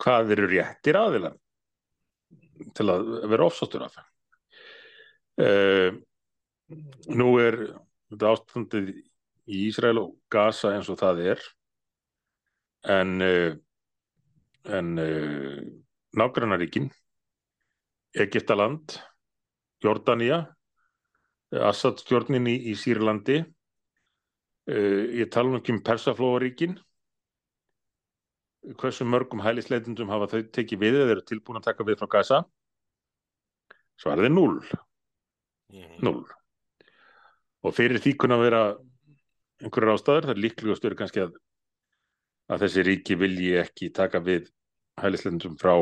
[0.00, 1.36] hvað eru réttir aðeilar
[2.76, 3.96] til að vera ofsóttur af?
[5.40, 5.96] Uh,
[7.08, 7.56] nú er
[8.10, 8.90] þetta ástandið
[9.50, 11.44] í Ísrael og Gaza eins og það er.
[12.88, 13.52] En uh,
[14.64, 15.60] en uh,
[16.12, 16.90] nágrannaríkin
[18.12, 18.96] Egiptaland
[19.80, 20.44] Jordania
[21.50, 23.40] Assad stjórnin í, Sýrlandi.
[24.70, 26.76] Uh, ég tala um ekki um Persaflóaríkin.
[28.78, 32.42] Hversu mörgum hælisleitundum hafa þau tekið við eða eru tilbúin að taka við frá Gaza?
[34.00, 34.60] Svarðið er 0
[36.04, 36.20] 0
[37.60, 38.60] og fyrir því kunna vera
[39.60, 41.34] einhverjar ástæður, það er líklegast verið kannski að,
[42.50, 44.48] að þessi ríki vilji ekki taka við
[45.00, 45.74] hælisleitundum frá,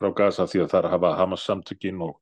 [0.00, 2.18] frá Gaza því að það er að hafa Hamas samtökin og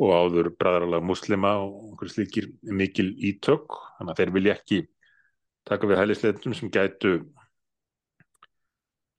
[0.00, 4.80] og áður bræðaralega muslima og einhverju slíkir mikil ítök þannig að þeir vilja ekki
[5.68, 7.14] taka við hælisleitum sem gætu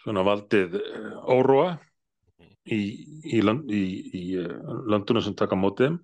[0.02, 1.76] svona valdið eh, óróa
[2.66, 2.80] í,
[3.30, 3.84] í, land, í,
[4.18, 4.56] í eh,
[4.90, 6.00] landunum sem taka mótið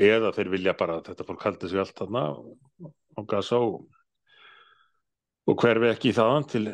[0.00, 3.82] eða þeir vilja bara að þetta fólk haldi sig allt þarna á gasa og,
[5.50, 6.64] og hverfi ekki í þaðan til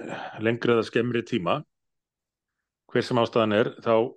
[0.45, 1.59] lengri eða skemmri tíma.
[2.93, 4.13] Hver sem ástæðan er þá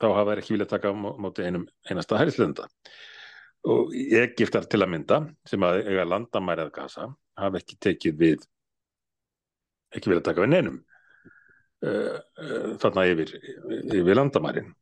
[0.00, 2.66] þá hafa þær ekki viljað taka á móti einum einasta hærislenda
[3.70, 7.08] og Egiptar til að mynda sem að eiga landamærið gasa
[7.40, 8.48] hafa ekki tekið við
[9.94, 10.80] ekki viljað taka við neinum
[11.86, 13.30] uh, uh, þarna yfir,
[13.94, 14.72] yfir landamærin.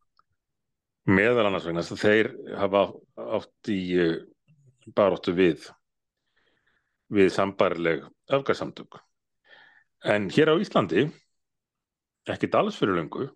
[1.13, 2.83] Meðal annars vegna þess að þeir hafa
[3.39, 4.19] átt í uh,
[4.97, 5.69] baróttu við
[7.13, 9.03] við sambarleg öfgarsamtök
[10.09, 11.05] en hér á Íslandi
[12.33, 13.29] ekkit alls fyrir löngu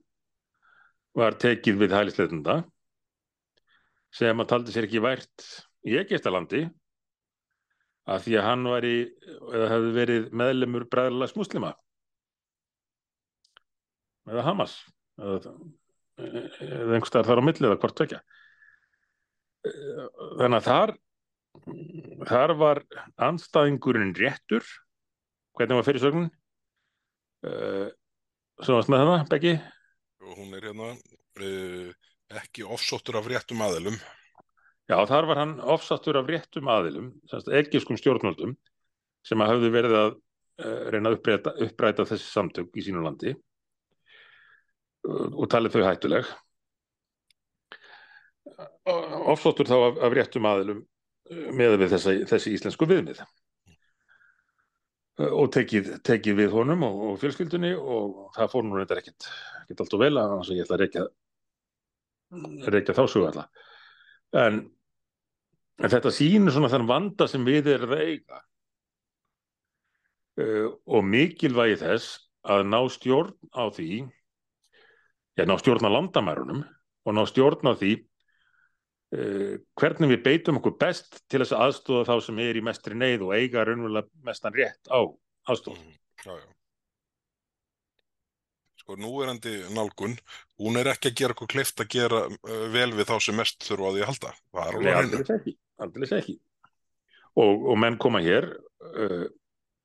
[1.16, 2.56] var tekið við hælisleitunda
[4.16, 5.46] sem að taldi sér ekki vært
[5.86, 6.66] í Egeistalandi
[8.06, 8.96] að því að hann var í
[9.50, 11.72] eða hefði verið meðlemur bræðalags muslima
[14.30, 14.76] eða Hamas
[15.18, 15.54] eða,
[16.20, 18.22] eða einhver starf þar á milli eða hvort vekja
[20.38, 20.94] þannig að þar
[22.28, 22.82] þar var
[23.26, 24.66] anstæðingurinn réttur
[25.56, 26.28] hvernig var fyrirsögnin?
[27.46, 27.88] Uh,
[28.64, 29.54] Svo varst með hana, Beggi?
[30.26, 31.90] Og hún er hérna uh,
[32.40, 33.98] ekki ofsóttur af réttum aðilum.
[34.86, 37.10] Já, þar var hann ofsattur af réttum aðilum,
[37.58, 38.54] ekkiskum stjórnvöldum,
[39.26, 43.36] sem að hafðu verið að uh, reyna að uppræta, uppræta þessi samtök í sínu landi
[45.06, 46.30] og talið þau hættuleg.
[49.30, 53.22] Ofsattur þá af, af réttum aðilum uh, með við þessa, þessi íslensku viðmið
[55.16, 59.28] og tekið, tekið við honum og, og fjölskyldunni og það fór nú reyndar ekkert,
[59.62, 61.04] ekkert allt og vel að ég ætla að reykja,
[62.74, 63.64] reykja þá sögu alltaf.
[64.36, 64.60] En,
[65.80, 68.42] en þetta sýnir svona þann vanda sem við erum að eiga
[70.42, 73.90] uh, og mikilvægi þess að ná stjórn á því,
[75.40, 76.60] já, ná stjórn á landamærunum
[77.06, 77.96] og ná stjórn á því
[79.10, 83.28] hvernig við beitum okkur best til þess að aðstóða þá sem er í mestri neyð
[83.28, 85.00] og eiga raunverulega mestan rétt á
[85.46, 85.78] aðstóð.
[85.78, 86.40] Mm.
[88.86, 90.12] Sko, núverandi nálgun,
[90.62, 93.66] hún er ekki að gera okkur kleift að gera uh, vel við þá sem mest
[93.66, 94.34] þurfa á því að halda.
[94.54, 96.36] Nei, að aldeilis ekki, aldeilis ekki.
[97.36, 99.26] Og, og menn koma hér uh,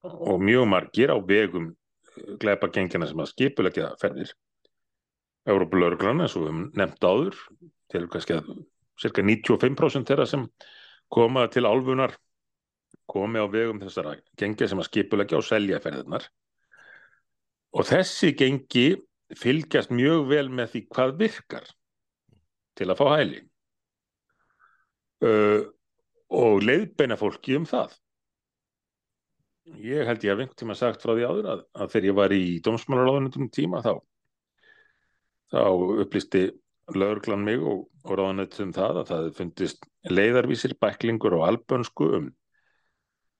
[0.05, 1.71] og mjög margir á vegum
[2.41, 4.35] gleipa gengina sem að skipulegja ferðir.
[5.49, 7.41] Európa-lauruglan, eins og við höfum nefnt áður,
[7.89, 8.51] til kannski að
[9.01, 10.45] cirka 95% þeirra sem
[11.11, 12.15] koma til álfunar
[13.11, 16.27] komi á vegum þessara gengja sem að skipulegja og selja ferðirnar.
[17.75, 18.87] Og þessi gengi
[19.37, 21.67] fylgjast mjög vel með því hvað virkar
[22.75, 23.41] til að fá hæli
[25.27, 25.67] uh,
[26.31, 27.93] og leiðbeina fólki um það.
[29.81, 32.33] Ég held ég hef einhvern tíma sagt frá því áður að, að þegar ég var
[32.35, 33.93] í dómsmálaráðunum tíma þá,
[35.53, 35.61] þá
[36.03, 36.47] upplýsti
[36.97, 42.29] lögreglan mig og, og ráðunett um það að það fundist leiðarvísir, bæklingur og albönsku um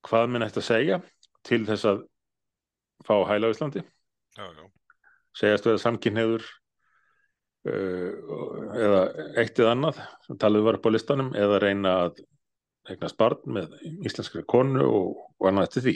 [0.08, 1.02] hvað minn ætti að segja
[1.48, 2.04] til þess að
[3.06, 3.84] fá hæla á Íslandi
[4.38, 4.66] Já, já.
[5.38, 6.48] segjast við að samkynniður
[7.68, 8.10] uh,
[8.78, 9.02] eða
[9.42, 12.22] eitt eða annað sem talið var upp á listanum eða reyna að
[12.90, 13.74] eignast barn með
[14.08, 15.96] íslenskri konu og, og annað eftir því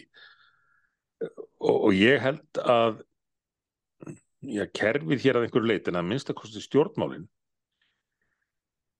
[1.26, 3.00] og, og ég held að
[4.46, 7.26] já, kerfið hér að einhverju leitin að minnstakosti stjórnmálin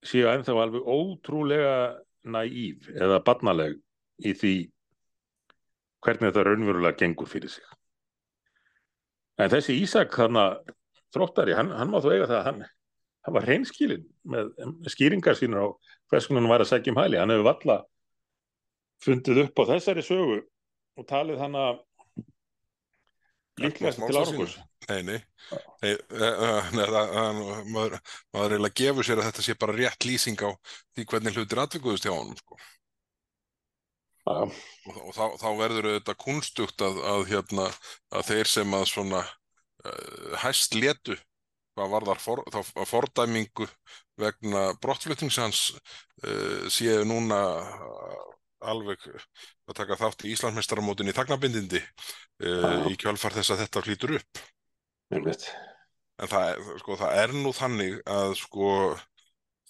[0.06, 1.78] séu ennþá alveg ótrúlega
[2.26, 3.80] næýv eða barnaleg
[4.26, 4.56] í því
[6.06, 7.66] hvernig þetta raunverulega gengur fyrir sig
[9.36, 10.46] En þessi Ísak þarna
[11.16, 12.62] þróttari, hann, hann má þó eiga það að hann,
[13.26, 15.68] hann var hreinskilin með, með skýringar sínur á
[16.12, 17.20] hvers konar hann var að segja um hæli.
[17.20, 17.78] Hann hefur valla
[19.04, 20.40] fundið upp á þessari sögu
[20.96, 21.82] og talið hann að
[23.62, 24.56] líklegast til árangus.
[24.90, 25.20] Nei, nei.
[25.82, 27.98] nei það, uh, maður,
[28.36, 30.52] maður eiginlega gefur sér að þetta sé bara rétt lýsing á
[30.96, 32.38] því hvernig hlutir atvikuðust hjá honum.
[32.40, 32.60] Sko.
[34.26, 34.54] Og,
[34.90, 37.70] og þá, þá verður þetta kunstugt að, að, hérna,
[38.10, 41.18] að þeir sem að svona uh, hæst letu
[41.76, 43.68] hvað varðar for, þá, að fordæmingu
[44.20, 45.62] vegna brottflutnings hans
[46.24, 47.42] uh, séu núna
[48.66, 49.04] alveg
[49.66, 52.86] að taka þátt í Íslandsmeistaramótin í þagnabindindi uh, Já.
[52.92, 54.42] í kjölfar þess að þetta flýtur upp.
[55.14, 55.48] einmitt.
[56.22, 58.70] En það, sko, það er nú þannig að sko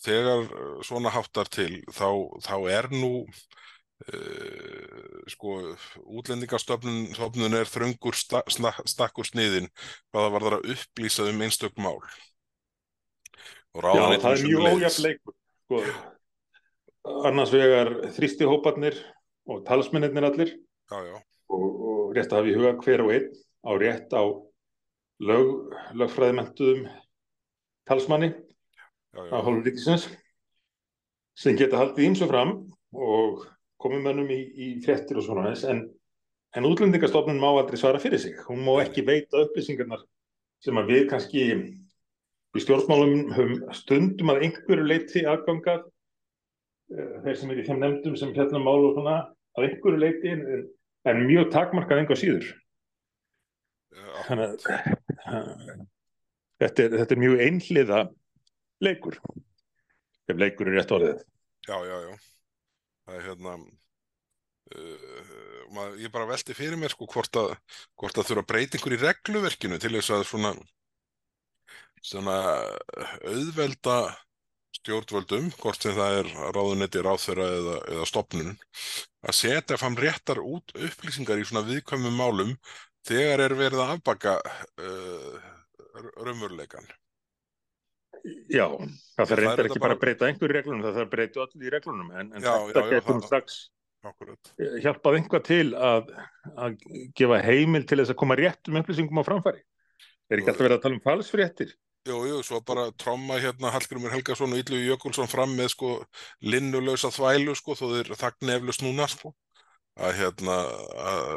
[0.05, 0.49] þegar
[0.85, 2.09] svona háttar til þá,
[2.45, 5.55] þá er nú uh, sko
[6.19, 9.71] útlendingastofnun stofnun er þröngur sta, stakkur sniðin
[10.11, 11.97] hvað það varðar að upplýsa um einstök mál.
[13.75, 14.77] Og Já, það er mjög sömuleiðis.
[14.77, 15.35] ójafn leikur.
[15.65, 15.81] Sko,
[17.25, 19.01] annars vegar þrýsti hóparnir
[19.45, 20.53] og talsmennirnir allir.
[20.91, 21.17] Já, já,
[21.49, 23.31] og, og rétt að hafa í huga hver og einn
[23.65, 24.23] á rétt á
[25.25, 25.51] lög,
[25.97, 26.85] lögfræðimentuðum
[27.89, 30.07] talsmanni já, já, af hálfu ríkisins
[31.35, 32.55] sem geta haldið ímsu fram
[32.95, 33.45] og
[33.81, 35.81] komið mönnum í, í fréttir og svona en,
[36.55, 38.37] en útlendingastofnun má aldrei svara fyrir sig.
[38.47, 40.05] Hún má ekki veita upplýsingarnar
[40.63, 41.43] sem að við kannski
[42.55, 45.83] í stjórnmálum höfum stundum að einhverju leiti aðgangað
[46.95, 49.17] eh, þeir sem er í þeim nefndum sem fjallum mál og svona
[49.55, 50.43] að einhverju leiti en,
[51.09, 52.51] en mjög takmarkað einhver síður
[54.27, 55.85] þannig að
[56.61, 58.03] þetta er, þetta er mjög einhliða
[58.83, 59.19] leikur
[60.25, 61.17] ef leikur er rétt orðið
[61.67, 62.13] já, já, já.
[63.05, 65.33] Það er hérna uh,
[65.75, 67.53] maður, ég bara velti fyrir mér sko hvort að,
[67.99, 70.55] hvort að þurfa breytingur í regluverkinu til þess að svona
[72.05, 72.35] svona
[73.25, 73.97] auðvelda
[74.85, 78.51] stjórnvöldum, hvort sem það er ráðunetti, ráðþöra eða, eða stopnun,
[79.25, 82.51] að setja fram réttar út upplýsingar í svona viðkvæmum málum
[83.05, 85.39] þegar er verið að afbaka uh,
[86.21, 86.85] raunveruleikan.
[88.49, 88.65] Já,
[89.17, 91.65] það þarf reyndar ekki bara bara- að breyta einhverju reglunum, það þarf að breyta öll
[91.65, 93.57] í reglunum en, en Já, þetta getur það- strax
[94.05, 94.51] akkurat.
[94.85, 96.09] hjálpað einhvað til að,
[96.65, 96.77] að
[97.17, 99.61] gefa heimil til þess að koma réttum upplýsingum á framfæri?
[100.29, 101.75] Er ekki alltaf verið að tala um falsfréttir?
[102.05, 105.89] Jú, jú, svo bara tromma hérna Hallgrimur Helgason og Yllu Jökulsson fram með sko
[106.45, 109.33] linnulösa þvælu sko þó þeir þagn eflust núna sko.
[109.95, 110.55] Að hérna
[111.01, 111.29] að,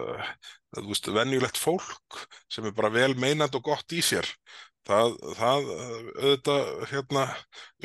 [0.74, 2.18] að þú veist, venjulegt fólk
[2.52, 4.26] sem er bara vel meinand og gott í sér
[4.88, 7.22] það, það auðvitað hérna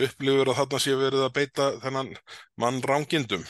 [0.07, 2.11] upplifur að þarna sé verið að beita þennan
[2.59, 3.45] mann rángindum.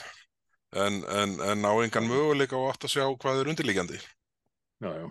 [0.73, 3.99] En, en, en á engan möguleika á aftur að sjá hvað er undirlíkjandi
[4.81, 5.09] Já, já.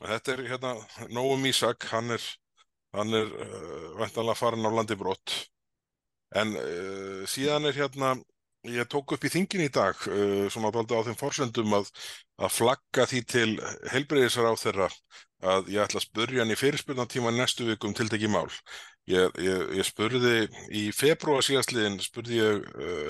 [0.00, 0.72] Þetta er hérna
[1.14, 2.24] Nóum Ísak, hann er
[2.94, 5.34] hann er uh, væntanlega farin á landi brott.
[6.34, 8.14] En uh, síðan er hérna
[8.64, 11.90] ég tók upp í þingin í dag uh, svona daldi á þeim forsendum að,
[12.40, 13.50] að flagga því til
[13.92, 14.88] heilbreyðisar á þeirra
[15.44, 18.48] að ég ætla að spurja hann í fyrirspurnatíma næstu vikum til degi mál.
[19.10, 22.62] Ég, ég, ég spurði í februar síðastliðin spurði ég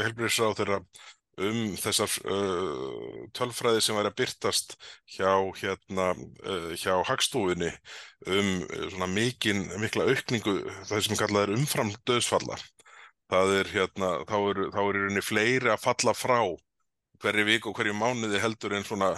[0.02, 0.80] heilbreyðisar á þeirra
[1.42, 4.76] um þessar uh, tölfræði sem væri að byrtast
[5.16, 7.72] hjá hérna uh, hjá hagstofunni
[8.30, 12.58] um uh, mikinn, mikla aukningu það sem kallað er umfram döðsfalla
[13.32, 16.38] það er hérna þá er, þá er rauninni fleiri að falla frá
[17.24, 19.12] hverju vik og hverju mánuði heldur en svona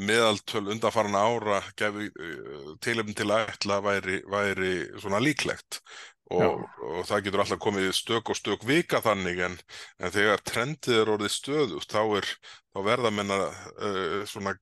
[0.00, 5.82] meðaltöl undanfarna ára gefi uh, tilefn til að ætla væri, væri svona líklegt
[6.30, 9.56] og, og það getur alltaf komið stök og stök vika þannig en,
[9.98, 12.30] en þegar trendið er orðið stöðust þá, er,
[12.74, 14.54] þá verða menna uh, svona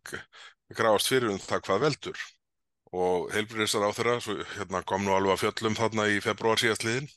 [0.75, 2.27] gráast fyrir um það hvað veldur.
[2.97, 7.09] Og heilbríðisar á þeirra svo, hérna, kom nú alveg að fjöllum þarna í februar síðastliðin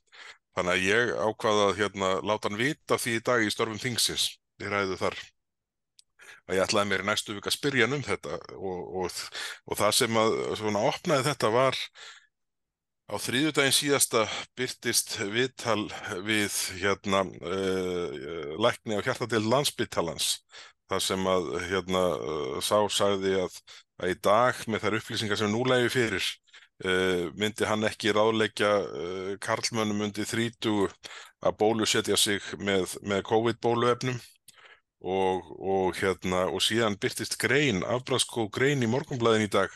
[0.57, 4.33] þannig að ég ákvaða að hérna, láta hann vita því í dag í störfum þingsins.
[4.61, 5.15] Í ræðu þar
[6.49, 8.39] að ég ætlaði mér í næstu vika að spyrja hann um þetta.
[8.57, 9.21] Og, og,
[9.71, 11.79] og það sem að svona opnaði þetta var
[13.11, 14.21] Á þriðjudaginn síðasta
[14.55, 15.81] byrtist viðtal
[16.23, 20.27] við hérna uh, lækni á hjartadel landsbyttalans
[20.87, 23.57] þar sem að hérna uh, sá sagði að,
[23.99, 26.29] að í dag með þær upplýsingar sem nú lægi fyrir
[26.87, 28.69] uh, myndi hann ekki ráðleggja
[29.43, 30.87] karlmönnum undir þrítu
[31.43, 34.21] að bólusetja sig með, með COVID-bóluefnum.
[35.01, 39.73] Og, og hérna og síðan byrtist grein, afbraskó grein í morgunblæðin í dag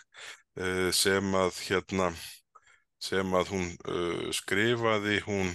[0.94, 2.12] sem að hérna
[3.06, 5.54] sem að hún uh, skrifaði, hún,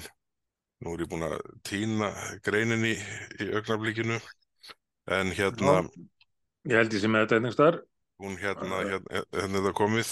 [0.85, 1.37] nú er ég búin að
[1.67, 2.11] týna
[2.47, 2.95] greinin í,
[3.41, 4.21] í augnablíkinu,
[5.19, 5.81] en hérna...
[6.69, 7.87] Ég held ég sem þetta einnig starf.
[8.21, 10.11] Hún hérna, hérna, hérna er það komið.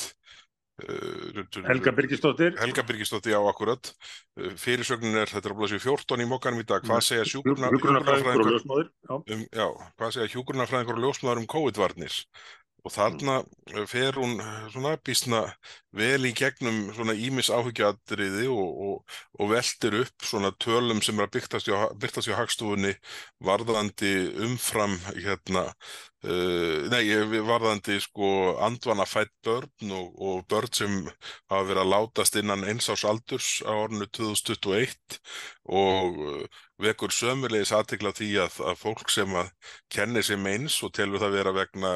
[0.78, 2.54] Uh, Helga Birgistóttir.
[2.60, 3.90] Helga Birgistóttir, já, akkurat.
[4.38, 7.42] Uh, fyrirsögnin er, þetta er að blása í 14 í mokkanum í dag, hvað segja
[7.42, 7.64] um,
[9.98, 12.20] hvað segja hjúgrunarfræðingur og ljósmaður um COVID-varnir?
[12.86, 13.38] Og þarna
[13.74, 15.42] eh, fer hún eh, svona bísna
[15.98, 21.26] vel í gegnum svona ímis áhyggjatriði og, og, og veldir upp svona tölum sem er
[21.28, 21.88] að byrtast hjá,
[22.28, 22.94] hjá hagstofunni
[23.44, 24.12] varðandi
[24.46, 25.64] umfram hérna
[26.26, 27.02] uh, nei,
[27.48, 28.30] varðandi sko
[28.68, 30.96] andvana fætt börn og, og börn sem
[31.48, 35.20] hafa verið að látast innan eins ás aldurs á ornu 2021
[35.64, 36.20] og
[36.82, 39.50] vekur sömulegis aðtikla því að, að fólk sem að
[39.92, 41.92] kenni sem eins og telur það vera vegna,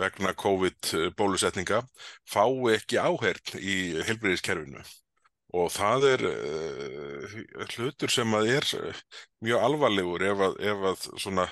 [0.00, 1.82] vegna COVID bólusetninga
[2.30, 4.84] fái ekki áhern í helbriðiskerfinu
[5.54, 7.36] og það er uh,
[7.76, 8.68] hlutur sem að er
[9.44, 11.48] mjög alvarlegur ef að, ef að svona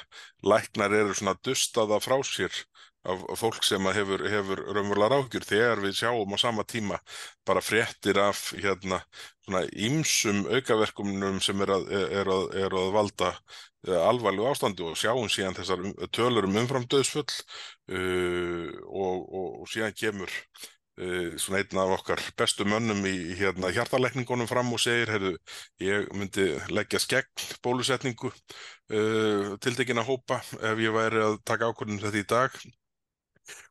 [0.52, 2.62] læknar eru svona dustaða frá sér
[3.02, 6.98] af fólk sem hefur, hefur raunverulega rákjur þegar við sjáum á sama tíma
[7.46, 9.00] bara fréttir af hérna
[9.42, 13.32] svona ímsum aukaverkumnum sem er að, er að, er að valda
[13.88, 19.72] eh, alvarlegu ástandi og sjáum síðan þessar um, tölur um umframdöðsfull uh, og, og, og
[19.72, 20.38] síðan kemur
[21.40, 25.32] svona einn af okkar bestu mönnum í hérna hjartalækningunum fram og segir, heyrðu,
[25.80, 32.02] ég myndi leggja skegn bólusetningu uh, til degina hópa ef ég væri að taka ákvörðum
[32.02, 32.60] þetta í dag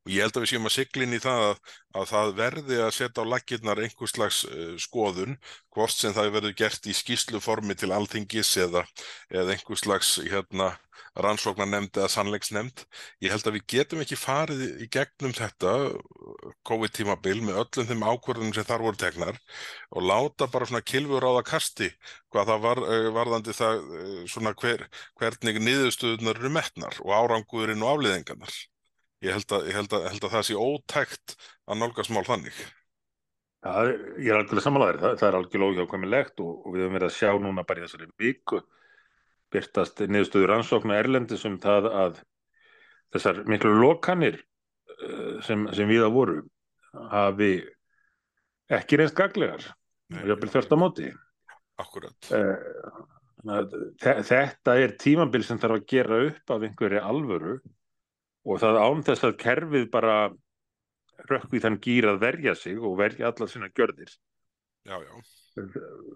[0.05, 2.93] og ég held að við séum að siglin í það að, að það verði að
[2.97, 5.35] setja á lakirnar einhvers slags uh, skoðun
[5.73, 8.85] hvort sem það verður gert í skýsluformi til alltingis eða,
[9.29, 10.71] eða einhvers slags hérna,
[11.21, 12.83] rannsóknar nefnd eða sannleiksnefnd.
[13.23, 15.73] Ég held að við getum ekki farið í gegnum þetta
[16.67, 19.39] COVID-tímabil með öllum þeim ákvörðunum sem þar voru tegnar
[19.91, 21.91] og láta bara svona kilfur á það kasti
[22.31, 22.83] hvað það var,
[23.19, 23.85] varðandi það
[24.31, 24.87] svona hver,
[25.19, 28.61] hvernig niðurstöðunar eru metnar og árangurinn og afliðingarnar
[29.21, 31.35] ég held að, ég held að, held að það sé ótækt
[31.67, 32.61] að nálgast mál þannig.
[33.61, 33.73] Já,
[34.17, 37.17] ég er algjörlega samanlæðir, það, það er algjörlega óhjákvæmilegt og, og við höfum verið að
[37.19, 38.61] sjá núna bara í þessari viku
[39.51, 42.21] byrtast niðurstöður ansóknu Erlendi sem það að
[43.13, 46.37] þessar miklu lokanir eh, sem, sem við að voru
[47.11, 47.51] hafi
[48.71, 49.67] ekki reynst gaglegar
[50.11, 51.11] jáfnvel þörst á móti.
[51.79, 52.31] Akkurat.
[52.35, 52.55] Eh,
[53.41, 57.55] Þetta er tímabil sem þarf að gera upp af einhverju alvöru
[58.45, 60.15] og það án þess að kerfið bara
[61.29, 64.13] rökkvi þann gýr að verja sig og verja allar sína gjörðir.
[64.85, 65.13] já, já,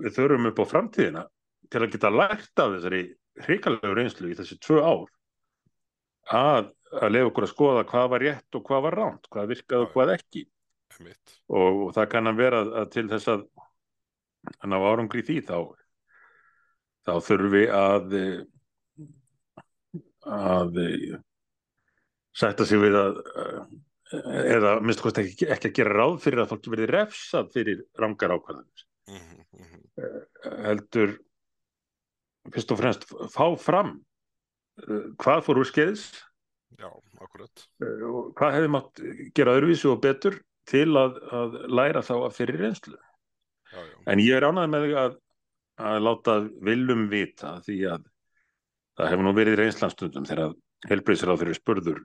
[0.02, 1.26] Við þurfum upp á framtíðina
[1.70, 3.04] til að geta lært af þessari
[3.46, 5.10] hrikalegu reynslu í þessi tvö ár
[6.32, 9.86] að, að leiða okkur að skoða hvað var rétt og hvað var ránt, hvað virkaði
[9.86, 10.46] og hvað ekki.
[11.52, 13.46] Og, og það kann að vera að til þess að
[14.62, 15.58] að ná árangri því þá
[17.06, 18.16] þá þurfum við að
[20.26, 20.80] að
[22.36, 23.62] sætta sig við að eh,
[24.56, 28.36] eða minnst kosti ekki, ekki að gera ráð fyrir að fólki verði refsað fyrir rangar
[28.38, 30.22] ákvæðanir Mm -hmm,
[30.66, 31.12] heldur
[32.54, 33.92] fyrst og fremst fá fram
[34.82, 36.08] eh, hvað fór úr skeiðs
[36.80, 36.90] Já,
[37.22, 37.68] akkurat.
[37.82, 39.02] eh, og hvað hefði mátt
[39.38, 42.98] gera öðruvísu og betur til að, að læra þá að fyrir reynslu.
[43.72, 45.16] Já, já, En ég er ánægð með því að,
[45.86, 48.04] að láta viljum vita því að
[48.98, 50.56] það hefur nú verið reynslanstundum þegar
[50.90, 52.04] þeirri spurður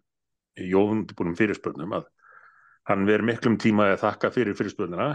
[0.58, 2.08] í jóðundibúnum fyrirspurnum að
[2.90, 5.06] hann verið miklum tíma að þakka fyrir fyrirspurnina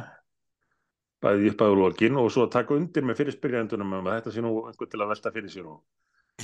[1.26, 4.44] bæði upp að lokin og svo að taka undir með fyrirspyrjandunum um að þetta sé
[4.46, 5.80] nú einhvern til að velta fyrir sér og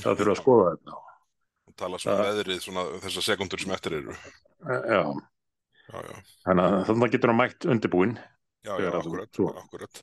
[0.02, 1.00] það þurfa að skoða þetta.
[1.68, 4.16] og tala svo veðrið svona þessar sekundur sem eftir eru.
[4.66, 5.02] Já,
[5.92, 6.14] Já, já,
[6.46, 8.12] þannig að þannig getur hann mætt undirbúinn.
[8.64, 10.02] já, já, akkurat, svo- akkurat.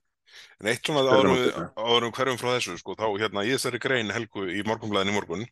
[0.62, 1.32] En eitt svona árum
[1.80, 5.46] árum hverjum frá þessu, sko, þá hérna í þessari grein Helgu í morgunblæðin í morgun,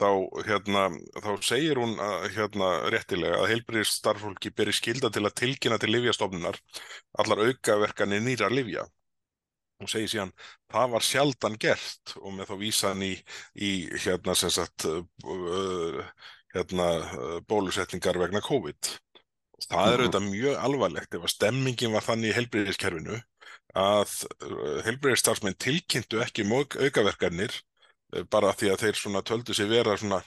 [0.00, 0.08] þá
[0.48, 0.82] hérna,
[1.24, 5.92] þá segir hún að, hérna réttilega að heilbriðis starfólki beri skilda til að tilkynna til
[5.94, 6.58] livjastofnunar
[7.22, 8.84] allar aukaverkanir nýra livja.
[9.80, 10.30] Hún segir síðan,
[10.72, 13.12] það var sjaldan gert og með þá vísan í,
[13.60, 13.70] í
[14.04, 16.00] hérna sagt uh,
[16.54, 18.92] hérna uh, bólusetningar vegna COVID.
[19.66, 20.00] Það er Mhm.
[20.04, 23.20] auðvitað mjög alvarlegt ef að stemmingin var þannig í heilbriðiskerfinu
[23.76, 24.12] að
[24.86, 27.56] heilbriðistarsmenn tilkynntu ekki um auk- aukaverkanir
[28.30, 30.20] bara því að þeir svona töldu sig vera svona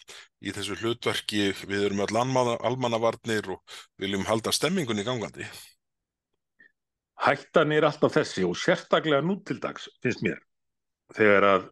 [0.43, 5.47] í þessu hlutverki við erum almanna, almannavarnir og viljum halda stemmingunni gangandi.
[7.19, 10.39] Hættan er alltaf þessi og sérstaklega nú til dags, finnst mér,
[11.15, 11.67] þegar að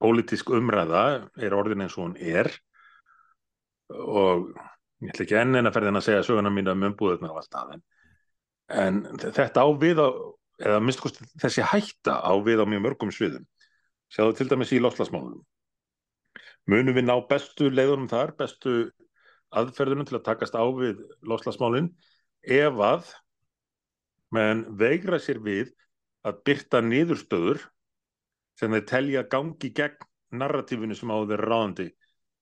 [0.00, 1.04] pólitísk umræða
[1.42, 2.50] er orðin eins og hún er
[3.92, 4.48] og
[5.02, 7.54] ég ætla ekki enn en að ferðin að segja söguna mín um umbúðunar og allt
[7.54, 7.84] það en,
[8.84, 10.08] en þetta á við á,
[10.64, 13.46] eða minnst kosti þessi hætta á við á mjög mörgum sviðum.
[14.14, 15.42] Sjáðu til dæmis í loftslagsmálunum.
[16.68, 18.74] Munum við ná bestu leiðunum þar, bestu
[19.56, 21.90] aðferðunum til að takast á við loftslagsmálin
[22.44, 23.12] ef að
[24.36, 25.72] menn veigra sér við
[26.28, 27.62] að byrta niðurstöður
[28.58, 31.86] sem þeir telja gangi gegn narratífinu sem á þeir ráðandi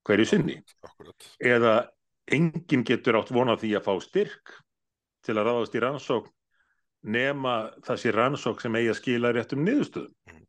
[0.07, 0.57] hverju sinni
[0.87, 1.29] Akkurat.
[1.39, 1.75] eða
[2.27, 4.57] enginn getur átt vona því að fá styrk
[5.27, 6.33] til að ráðast í rannsókn
[7.07, 7.55] nema
[7.87, 10.43] það sé rannsókn sem eigi að skila réttum niðurstöðum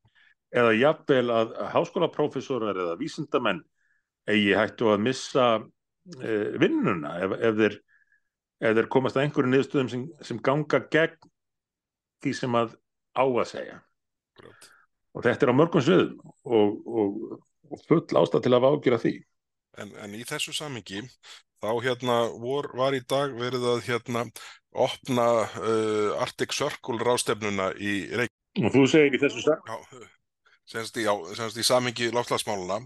[0.55, 3.63] eða jafnvel að háskólaprófessorar eða vísindamenn
[4.27, 7.77] eigi hættu að missa uh, vinnuna ef, ef, þeir,
[8.69, 11.31] ef þeir komast að einhverju niðurstöðum sem, sem ganga gegn
[12.23, 12.75] því sem að
[13.17, 13.79] á að segja
[14.37, 14.69] Akkurat.
[15.13, 17.17] og þetta er á mörgum sviðum og, og,
[17.71, 19.17] og full ástæð til að ágjöra því
[19.77, 21.03] En, en í þessu samingi
[21.61, 24.23] þá hérna vor, var í dag verið að hérna
[24.73, 28.63] opna uh, Arctic Circle rástefnuna í Reykjavík.
[28.63, 29.61] og þú segir í þessu sag
[30.68, 32.82] Já, semst í, í samingi láftlagsmáluna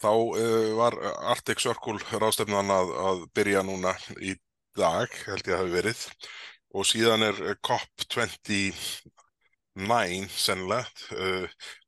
[0.00, 0.94] þá uh, var
[1.34, 3.92] Arctic Circle rástefnan að, að byrja núna
[4.24, 4.32] í
[4.76, 6.00] dag, held ég að hafi verið
[6.76, 11.44] og síðan er eh, COP29 sennilega uh,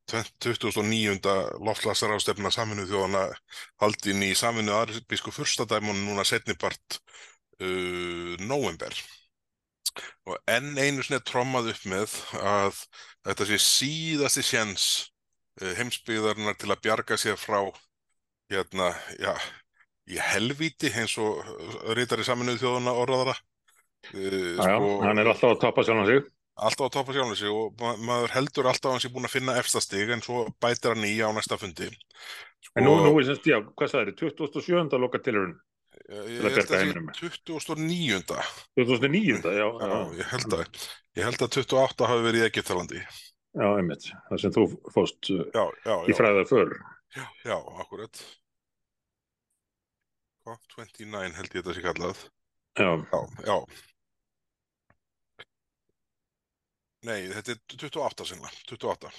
[0.09, 1.19] 2009.
[1.65, 3.23] loftlagsrástefna saminu þjóðana
[3.81, 6.87] haldin í saminu aðriðbísku fyrstadæmon núna setnipart
[7.61, 8.93] uh, november
[10.29, 12.85] og enn einu sinni trommað upp með að
[13.25, 15.09] þetta sé síðasti uh,
[15.79, 17.61] heimsbyggðarinnar til að bjarga sér frá
[18.49, 19.33] hérna, já,
[20.09, 21.43] í helvíti eins og
[21.97, 26.27] rítari saminuð þjóðana orðaðara uh, Já, hann er alltaf að toppa sjálfan sig
[26.59, 29.35] alltaf að toppa sjálfum sig og ma maður heldur alltaf að hann sé búin að
[29.37, 33.29] finna efstastig en svo bætir hann í á næsta fundi sko, En nú, nú er
[33.29, 34.99] semst, já, hvað sagði þið, 27.
[34.99, 35.55] loka tilurinn,
[36.09, 37.07] ég, held að heiminum.
[37.15, 38.41] sé 29.
[38.79, 39.39] 2009.
[39.45, 40.65] Já, Já, já, ég held að
[41.19, 43.03] ég held að 28 hafi verið í Egyptalandi
[43.57, 46.75] já, einmitt, það sem þú fóst uh, já, já, í fræða för.
[47.15, 48.23] já, já, akkurat.
[50.47, 52.25] COP29 held ég þetta sé kallað.
[52.79, 53.57] Já, já, já.
[57.07, 59.11] Nei, þetta er 28 sinna 28,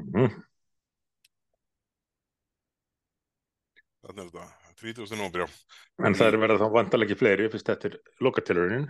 [0.00, 0.36] mhm,
[4.02, 5.14] þannig er þetta 30.
[5.16, 5.48] nómur, já.
[6.02, 8.86] En það er verið þá vantalega ekki fleiri fyrst þetta er lokatilurinn.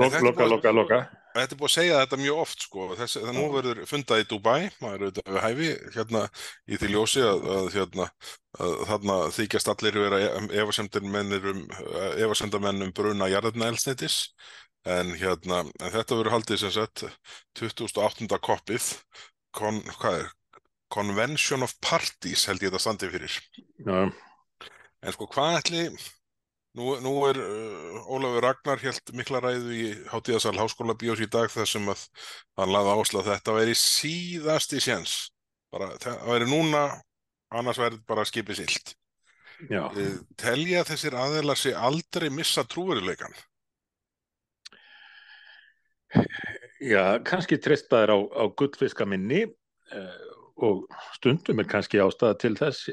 [0.00, 0.98] Loka, loka, loka, loka.
[1.36, 4.28] Þetta er búið að segja þetta mjög oft sko, þess, það nú verður fundað í
[4.30, 6.22] Dubai, maður er auðvitað við hæfi hérna
[6.66, 8.08] í því ljósi að, að, hérna,
[8.58, 10.22] að þarna þykjast allir vera
[10.62, 11.66] efasemdamenn um,
[12.26, 14.22] efasemdamenn um bruna jarðarna elsneitis,
[14.86, 17.06] en hérna, en þetta verður haldið sem sagt
[17.60, 18.28] 2008.
[18.40, 18.90] koppið,
[19.56, 20.34] kon, hvað er,
[20.88, 23.36] Convention of Parties held ég þetta standi fyrir.
[23.82, 24.06] Já,
[25.04, 25.82] En sko, hvað ætli,
[26.78, 31.50] nú, nú er uh, Ólafur Ragnar helt mikla ræðu í hátíðasal Háskóla Bíós í dag
[31.52, 32.04] þar sem að
[32.58, 35.16] hann laði áherslu að þetta væri síðasti séns.
[35.74, 36.84] Bara, það væri núna,
[37.52, 38.94] annars væri bara skipið silt.
[39.72, 43.32] Uh, telja þessir aðeinar sig aldrei missa trúveruleikan?
[46.80, 50.26] Já, kannski treysta þér á, á gullfiska minni uh,
[50.60, 50.84] og
[51.16, 52.92] stundum er kannski ástæða til þess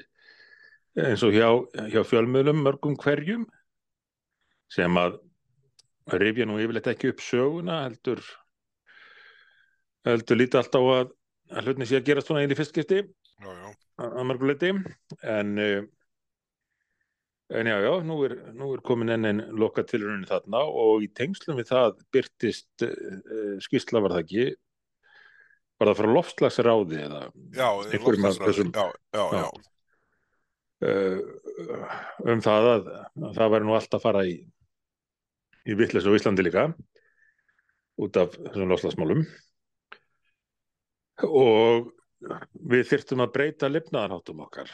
[0.99, 1.47] eins og hjá,
[1.89, 3.47] hjá fjölmiðlum mörgum hverjum
[4.73, 5.19] sem að
[6.19, 8.21] rifja nú yfirleitt ekki upp söguna heldur
[10.05, 11.11] heldur lítið alltaf á að,
[11.57, 13.01] að hlutni sé að gerast svona einn í fyrstskipti
[14.03, 14.71] að að mörgu leiti
[15.33, 15.83] en uh,
[17.53, 21.09] en já, já, nú er, nú er komin enn einn loka tilraunin þarna og í
[21.13, 24.45] tengslum við það byrtist uh, skýrsla var það ekki?
[25.81, 27.21] Var það frá loftslagsráði eða
[27.57, 28.85] já, Einhverjum af þessum- já,
[29.17, 29.39] já, Já.
[29.43, 29.72] já,
[30.84, 32.89] um það að,
[33.23, 34.36] að það væri nú allt að fara í
[35.63, 36.67] í vitleis á Íslandi líka
[38.03, 39.23] út af þessum loftslagsmálum.
[41.23, 41.91] Og
[42.71, 44.71] við þyrftum að breyta lifnaðarháttum okkar.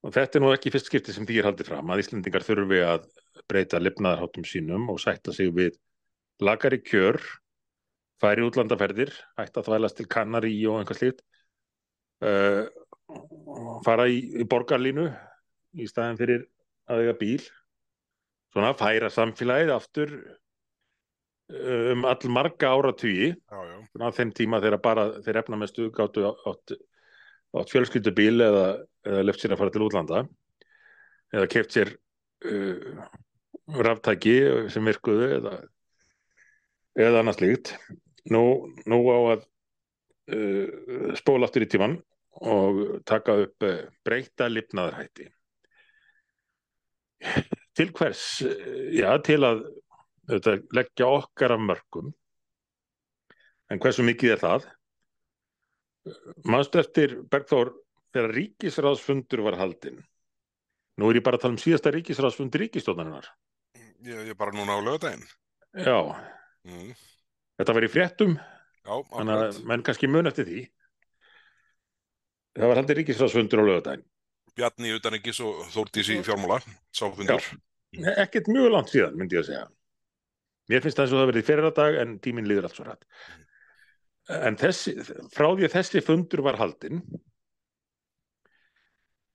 [0.00, 2.80] Og þetta er nú ekki fyrst skipti sem því er haldið fram að Íslendingar þurfi
[2.86, 3.08] að
[3.50, 5.76] breyta lifnaðarháttum sínum og sætta sig við
[6.40, 7.18] lagari kjör
[8.20, 11.24] færi útlandaferðir hætta að þvælast til kannari og einhvað slíkt.
[12.20, 12.68] Uh,
[13.84, 15.08] fara í, í borgarlínu
[15.78, 16.44] í staðin fyrir
[16.90, 17.40] að eiga bíl.
[18.50, 25.06] Svona færa samfélagið aftur uh, um all marga já, svona á þeim tíma þegar bara
[25.22, 26.76] þeir efna með stuð gáttu átt,
[27.54, 28.66] átt fjölskyldubíl eða,
[29.06, 30.24] eða left sér að fara til útlanda.
[31.30, 31.94] Eða keft sér
[32.50, 33.06] uh,
[33.70, 34.36] raftæki
[34.74, 35.56] sem virkuðu eða,
[36.98, 37.74] eða annað slíkt.
[38.34, 38.42] Nú,
[38.90, 39.46] nú á að
[40.34, 42.00] uh, spóla aftur í tíman
[42.40, 45.28] og taka upp uh, breyta lifnaðarhætti
[47.76, 49.64] til hvers uh, já, til að
[50.30, 52.12] auðvitað, leggja okkar af mörgum
[53.70, 54.64] En hversu mikið er það?
[56.50, 57.68] Manstu eftir Bergþór
[58.10, 60.00] þegar ríkisráðsfundur var haldinn.
[60.98, 63.28] Nú er ég bara að tala um síðasta ríkisráðsfund ríkistjóðarinnar.
[64.02, 65.22] ég, ég bara núna á lögadaginn.
[65.86, 66.00] Já,
[66.66, 66.90] Mm.
[67.56, 68.34] þetta var í fréttum,
[68.84, 70.64] Já, þannig að menn kannski mun eftir því.
[72.58, 74.06] Það var haldið ríkisráðsfundur á lögadaginn.
[74.58, 76.58] Bjarni utanengis og Þórdís í fjármála,
[76.96, 77.44] sáfundur.
[78.18, 79.68] Ekkert mjög langt síðan, myndi ég að segja.
[80.70, 83.06] Mér finnst það eins og það verið fyrir dag en tíminn líður allt svo rætt.
[84.30, 84.94] En þessi,
[85.34, 87.00] frá því að þessi fundur var haldinn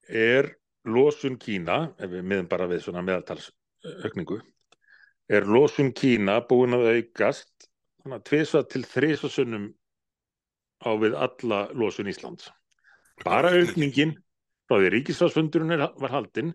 [0.08, 0.52] er
[0.86, 4.38] losun Kína, ef við miðum bara við svona meðaltalsaukningu,
[5.28, 7.68] er losun Kína búin að aukast
[8.30, 9.72] tvisa til þrisa sunnum
[10.86, 12.52] á við alla losun Íslands.
[13.24, 14.16] Bara aukningin
[14.68, 16.54] frá því ríkisráðsfundurinn er, var haldinn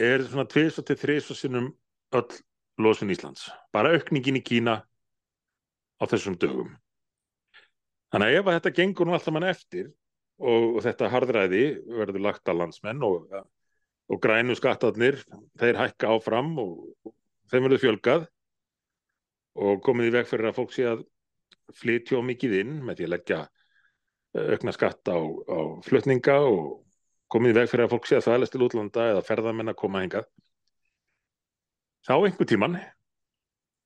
[0.00, 1.72] er svona tvisa til þrisa sunnum
[2.14, 2.38] öll
[2.82, 3.48] losun Íslands.
[3.72, 4.78] Bara aukningin í Kína
[5.98, 6.72] á þessum dögum.
[8.12, 9.88] Þannig að ef að þetta gengur nú alltaf mann eftir
[10.38, 11.64] og, og þetta harðræði
[11.98, 13.26] verður lagt að landsmenn og,
[14.10, 15.18] og grænu skattarnir,
[15.58, 16.76] þeir hækka áfram og,
[17.06, 17.14] og
[17.50, 18.28] þeim verður fjölgað
[19.54, 21.04] og komið í veg fyrir að fólk sé að
[21.78, 23.40] flytja mikið inn með því að leggja
[24.34, 26.82] aukna skatt á, á flutninga og
[27.32, 30.02] komið í veg fyrir að fólk sé að þvælast til útlanda eða ferðamenn að koma
[30.04, 30.28] hingað.
[32.04, 32.76] Þá einhver tíman,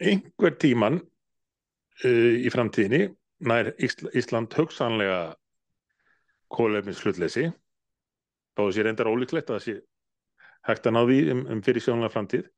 [0.03, 3.13] einhver tíman uh, í framtíðinni
[3.47, 5.37] nær Ísl Ísland hugsanlega
[6.51, 7.49] kólefnis hlutleysi
[8.59, 9.75] það sé reyndar ólíklegt að sé
[10.67, 12.49] hægt að ná því um, um fyrir sjónlega framtíð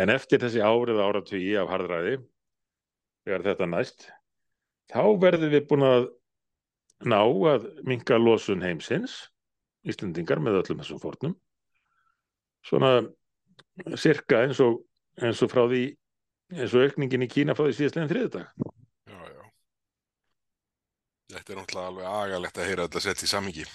[0.00, 2.14] en eftir þessi árið áratugi af harðræði
[3.26, 4.08] þegar þetta næst
[4.92, 6.08] þá verðum við búin að
[7.04, 9.26] ná að minka losun heimsins
[9.86, 11.34] Íslendingar með öllum þessum fórnum
[12.66, 13.04] svona
[14.00, 14.80] cirka eins og,
[15.20, 15.82] eins og frá því
[16.56, 18.48] eins og aukningin í Kína frá því síðastlegin þriðdag
[19.12, 19.44] Já, já.
[21.36, 23.68] Þetta er náttúrulega alveg agalegt að heyra þetta sett í samingi.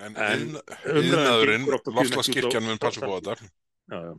[0.00, 0.44] En, En
[0.94, 3.50] yðnaðurinn, lofslagskirkjan mun passa á þetta.
[3.90, 4.12] Já, já.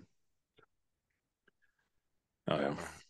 [2.52, 3.01] Já, já.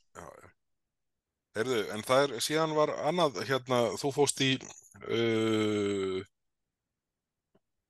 [1.57, 6.21] Heyrðu, en það er, síðan var annað, hérna, þú fóst í uh,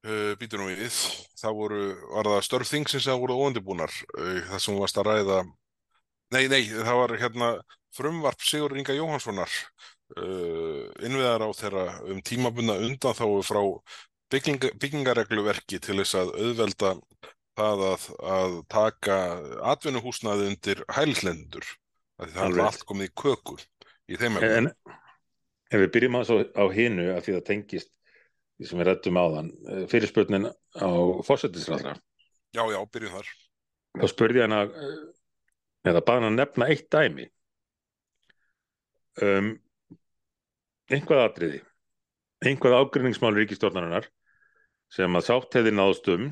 [0.08, 0.98] uh, nú við,
[1.38, 1.82] það voru,
[2.16, 5.42] var það störf þingsins að voru óundibúnar, uh, það sem varst að ræða,
[6.34, 7.52] nei, nei, það var hérna
[7.94, 9.58] frumvarp Sigur Inga Jóhanssonar,
[10.18, 13.62] uh, innviðar á þeirra um tímabunna undan þá frá
[14.32, 16.96] bygging, byggingaregluverki til þess að auðvelda
[17.60, 19.18] það að, að taka
[19.74, 21.68] atvinnuhúsnaði undir hælslendur,
[22.22, 23.58] það er allt komið í köku
[24.12, 24.38] í þeim.
[24.46, 24.70] En
[25.72, 27.92] ef við byrjum að á hinu af því það tengist
[28.62, 30.90] því sem við rættum eh, fyrirspurnin á
[31.26, 31.96] fórsetisræðra,
[32.52, 33.32] Já, já, byrjum þar.
[33.98, 34.76] þá spurði hann að
[35.88, 37.26] eða baði hann að nefna eitt dæmi
[39.26, 39.52] um
[40.92, 41.62] einhvað atriði
[42.46, 44.08] einhvað ágrinningsmál ríkistjórnarinnar
[44.92, 46.30] sem að sátt hefði náðst um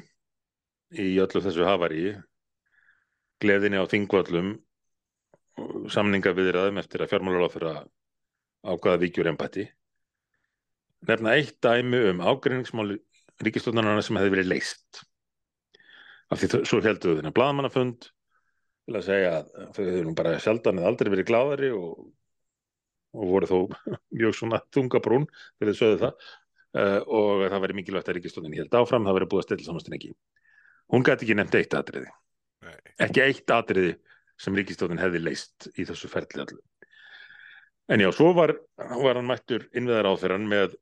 [0.94, 2.14] í öllu þessu hafari
[3.40, 4.58] gleðinni á þingvöllum
[5.94, 7.84] samninga viðraðum eftir að fjármálaráð fyrir að
[8.70, 9.68] ákvaða víkjur embætti.
[11.08, 12.98] Nefna eitt dæmi um ágrinningsmál
[13.46, 15.04] ríkistjórnarinnar sem hefði verið leist
[16.30, 20.36] af því svo heldur þau þennan blaðmannafund til að segja að þau hefur nú bara
[20.44, 22.04] sjaldan eða aldrei verið gláðari og,
[23.16, 23.58] og voru þó
[24.20, 26.30] mjög svona þungabrún þegar þau sögðu það.
[26.70, 29.96] Uh, og það væri mikilvægt að ríkistjórnin held áfram, það væri búið að stilla samastin
[29.98, 30.12] ekki.
[30.94, 32.12] Hún gæti ekki nefnt eitt atriði,
[32.66, 32.76] Nei.
[33.06, 33.96] ekki eitt atriði
[34.40, 36.60] sem ríkistjórnin hefði leist í þessu ferli allu.
[37.90, 40.76] En já, svo var, var hann mættur innveðar áferðan með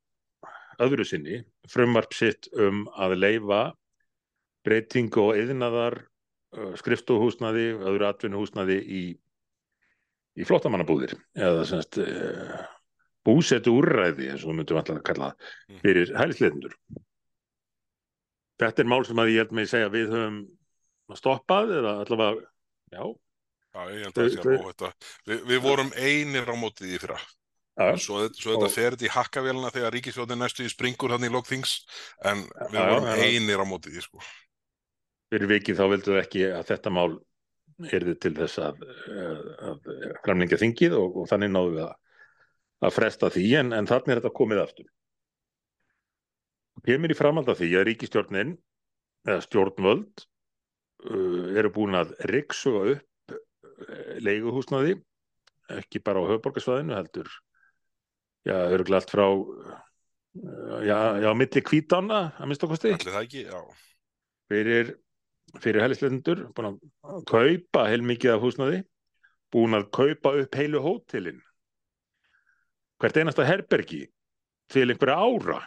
[0.84, 1.40] öðru sinni,
[1.72, 3.62] frumvarp sitt um að leifa
[4.68, 9.04] breytingu og yðnaðar uh, skrifstofuhúsnaði og öðru atvinnuhúsnaði í,
[10.38, 11.98] í flottamannabúðir eða semst
[13.28, 15.80] búsetu úrræði eins og við myndum alltaf að kalla það, Mm.
[15.84, 16.76] fyrir hælisleitundur.
[18.62, 20.38] Þetta er mál sem að ég held með að segja við höfum
[21.18, 22.46] stoppað eða allavega,
[22.96, 23.02] já,
[23.76, 27.02] Já, ég held að það sé óhætt að við, við vorum einir á mótið í
[27.04, 27.20] fyrra.
[28.02, 31.30] Svo, svo þetta Og- fer þetta í hakkavélina þegar ríkisjóðin næstu í springur hann í
[31.30, 31.76] lokþings,
[32.26, 32.42] en
[32.72, 34.24] við vorum einir á mótið í sko.
[35.30, 37.10] fyrir vikið þá vildu við ekki að þetta mál
[37.92, 38.78] erði til þess að,
[39.70, 39.90] að
[40.24, 41.92] framlengja þingið og, og þannig náðum við að,
[42.88, 44.88] að fresta því en, en þannig er þetta komið aftur.
[46.88, 48.56] Kemur í framhald af því að ríkistjórnin
[49.28, 50.24] eða stjórnvöld
[51.12, 53.06] uh, eru búin að riksuga upp
[54.24, 54.98] leiguhúsnaði
[55.78, 57.30] ekki bara á höfborgarsvæðinu heldur
[58.48, 59.28] já, örgulega allt frá
[60.86, 63.44] já, já, milli kvítána að minnst okkur Ætli það ekki?
[63.48, 63.60] Já.
[64.52, 64.94] fyrir,
[65.64, 68.84] fyrir hælisleitundur, búin að kaupa heilmikið af húsnaði,
[69.54, 71.42] búin að kaupa upp heilu hótelin.
[73.02, 74.06] Hvert einasta herbergi
[74.72, 75.60] til einhverja ára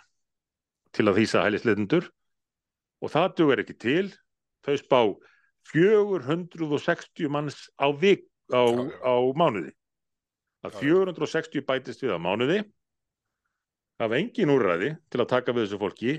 [0.97, 2.09] til að þýsa hælisleitundur
[3.01, 4.09] og það dugar ekki til.
[4.67, 5.01] Þau spá
[5.71, 8.63] 460 manns á, vik, á,
[9.07, 9.73] á mánuði.
[10.67, 10.83] Að Já, já.
[10.85, 12.61] 460 bætist við á mánuði
[14.01, 16.13] hafa engin úrræði til að taka við þessu fólki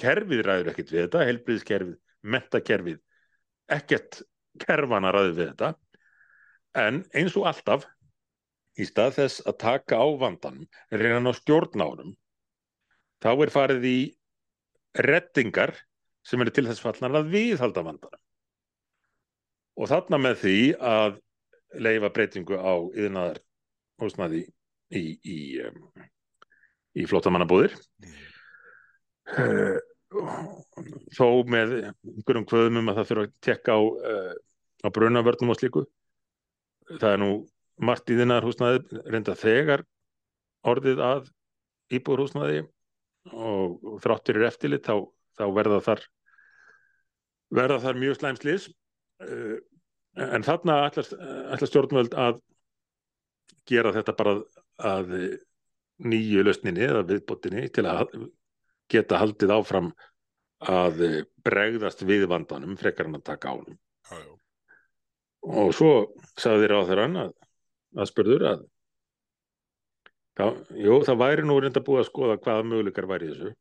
[0.00, 1.96] kerfið ræður ekkert við þetta, helbriðskerfið,
[2.34, 3.00] mentakerfið,
[3.76, 4.20] ekkert
[4.62, 5.72] kerfana ræður við þetta,
[6.80, 7.84] en eins og alltaf,
[8.80, 10.64] í stað þess að taka á vandanum,
[10.94, 12.14] reyna hann á stjórnánum,
[13.20, 13.98] þá er farið í
[14.96, 15.74] reddingar
[16.24, 18.22] sem eru til þess fallnar að viðhalda vandanum.
[19.80, 21.14] Og þarna með því að
[21.80, 23.38] leifa breytingu á yðnaðar
[24.02, 24.42] húsnaði
[24.92, 25.86] í, í, um,
[26.98, 27.76] í flottamannabúðir
[29.38, 29.78] uh,
[31.16, 34.34] þó með einhverjum kvöðum um að það þurfa að tekka á, uh,
[34.84, 35.84] á brunavörnum og slíku.
[36.90, 37.30] Það er nú
[37.80, 39.86] margt í þinnar húsnaði reynda þegar
[40.68, 41.30] orðið að
[41.96, 42.64] íbúðurhúsnaði
[43.32, 45.06] og, og þráttur er eftirlit þá,
[45.38, 46.04] þá verða þar
[47.50, 48.68] verða þar mjög slæmslis
[49.20, 52.40] en þarna ætlar stjórnvöld að
[53.68, 54.36] gera þetta bara
[54.90, 55.14] að
[56.00, 58.14] nýju lausninni eða viðbótinni til að
[58.90, 59.92] geta haldið áfram
[60.60, 61.02] að
[61.44, 63.78] bregðast við vandanum frekar en að taka á honum.
[64.10, 64.32] Já, já.
[65.40, 65.92] Og svo
[66.36, 67.32] sagði þér á þeirra að,
[67.96, 68.64] að spurður að
[70.36, 73.52] það, jú, það væri nú reynda búið að skoða hvaða möguleikar væri þessu.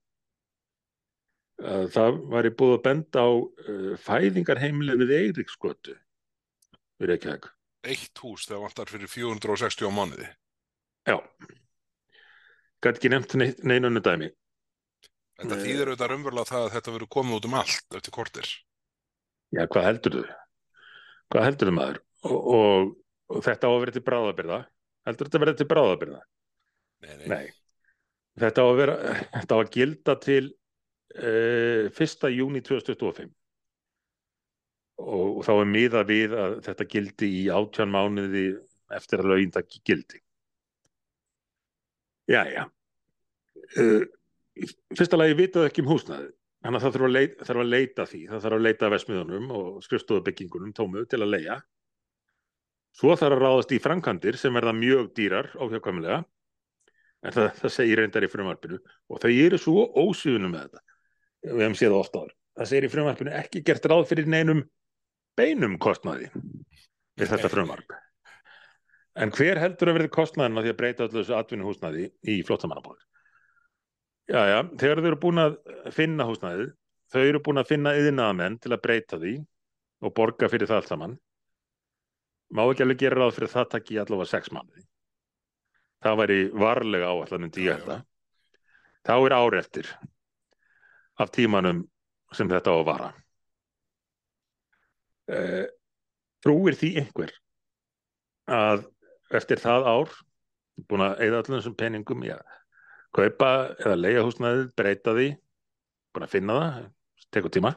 [1.60, 5.95] Að það væri búið að benda á uh, fæðingarheimilið við Eiríksgötu
[6.99, 7.47] við Reykjavík.
[7.89, 10.28] Eitt hús þegar vantar fyrir 460 á mánuði.
[11.07, 11.18] Já.
[12.80, 14.30] Gæti ekki nefnt neitt- neinu önnu dæmi.
[15.39, 15.64] Þetta Nei.
[15.66, 18.49] þýðir auðvitað raunverulega það að þetta verður komið út um allt eftir kortir.
[19.55, 20.24] Já, hvað heldur þú?
[21.32, 21.99] Hvað heldur þú maður?
[22.28, 22.89] Og, og,
[23.36, 24.60] og þetta á að vera til bráðabyrða?
[25.07, 26.20] Heldur þetta að vera til bráðabyrða?
[26.99, 27.28] Nei, nei.
[27.32, 27.45] Nei.
[28.39, 28.95] Þetta á að vera,
[29.36, 30.43] þetta á að gilda til
[31.16, 32.32] 1.
[32.36, 33.30] júni 2025.
[34.99, 38.49] Og, þá er miða við að þetta gildi í átján mánuði
[38.93, 40.20] eftir að lögin það gildi.
[42.30, 42.66] Já, já.
[44.60, 46.30] Í fyrsta lagi vitaðu ekki um húsnaði.
[46.60, 49.51] Þannig að það þarf að, leita, þarf að leita því, það þarf að leita vesmiðunum
[49.55, 51.55] og skrifstofubyggingunum tómu til að leia.
[52.99, 56.20] Svo þarf að ráðast í framkantir sem verða mjög dýrar óhjákvæmulega,
[57.24, 60.88] en það, það segir reyndar í frumarpinu og þau eru svo ósýðunum með þetta.
[61.45, 62.35] Við hefum séð ofta áður.
[62.59, 64.65] Það segir í frumarpinu ekki gert ráð fyrir neinum
[65.39, 66.27] beinum kostnaði
[67.19, 67.93] við þetta frumarp.
[69.19, 73.05] En hver heldur að verði kostnaðin á því að breyta öllu þessu atvinnuhúsnaði í flottamannabóður?
[74.29, 75.55] Já, já, þegar þau eru búin að
[75.95, 76.69] finna húsnaðið,
[77.09, 79.33] þau eru búin að finna yðinaðamenn til að breyta því
[80.05, 81.17] og borga fyrir það allt saman.
[82.53, 84.85] Má ekki alveg gera ráð fyrir að það takki allavega sex mánuði.
[86.03, 87.99] Það væri varlega áallan en tíu þetta.
[89.07, 89.89] Þá er ár eftir
[91.20, 91.84] af tímanum
[92.36, 93.09] sem þetta á að vara.
[95.30, 95.65] Uh,
[96.41, 97.34] trúir því einhver
[98.49, 98.86] að
[99.38, 100.15] eftir það ár
[100.89, 102.55] búin að eða allir þessum peningum í að
[103.13, 105.28] kaupa eða leiða húsnaðið, breyta því
[106.13, 106.88] búin að finna það,
[107.36, 107.74] tekur tíma.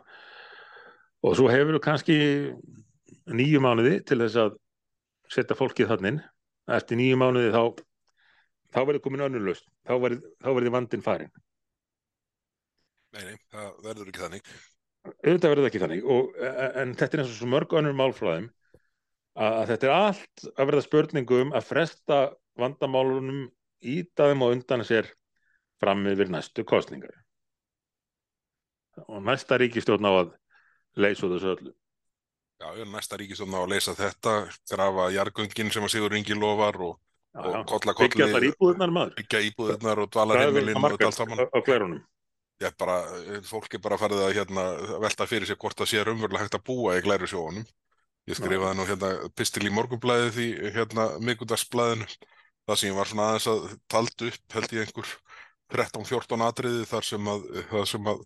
[1.22, 2.16] Og svo hefur þú kannski
[3.32, 4.56] nýju mánuði til þess að
[5.32, 6.22] setja fólkið þannig
[6.72, 7.62] eftir nýju mánuði þá
[8.72, 11.32] þá verður komin önnulust þá verður vandin farin
[13.12, 14.52] Nei, nei, það verður ekki þannig.
[15.02, 16.36] Auðvitað verður ekki þannig og,
[16.82, 18.46] en þetta er eins og svo mörg önnur málfræðum
[19.34, 22.20] að, að þetta er allt að verða spurningum að fresta
[22.60, 23.42] vandamálunum
[23.82, 25.10] ítaðum og undan sér
[25.82, 27.16] fram yfir næstu kostningar
[29.08, 30.32] og næsta ríkistjórn á að
[31.00, 31.72] leysa þessu öllu.
[32.62, 34.34] Já, næsta ríkistjórn á að leysa þetta
[34.70, 36.98] grafa jargöngin sem að Sigur Ingi lofar og,
[37.32, 37.60] Já, og já.
[37.72, 39.14] kolla kolli byggja íbúðunar maður.
[39.18, 41.42] byggja íbúðirnar og dvalarheimilin og allt saman.
[41.48, 42.02] á klærunum
[42.62, 42.96] Já, bara,
[43.48, 44.64] fólk er bara farið að hérna,
[45.02, 47.64] velta fyrir sér hvort það sé raunverulega hægt að búa í glæru sjónum.
[48.30, 52.06] Ég skrifaði nú hérna pistil í morgunblæðið í hérna mikundagsblæðinu
[52.68, 55.14] það sem ég var svona aðeins að taldu upp held ég einhver
[55.72, 58.22] 13-14 atriði þar sem að það sem að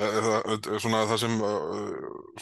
[0.00, 0.28] það,
[0.82, 1.36] svona, það sem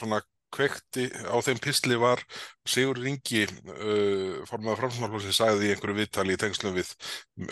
[0.00, 0.22] svona
[0.56, 2.22] kvekti á þeim pistli var
[2.66, 6.92] Sigur Ringi uh, formaður framsvonarflóðsins sagði í einhverju viðtali í tengslum við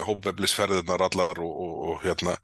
[0.07, 2.37] hópeflisferðirnar allar og, og, og hérna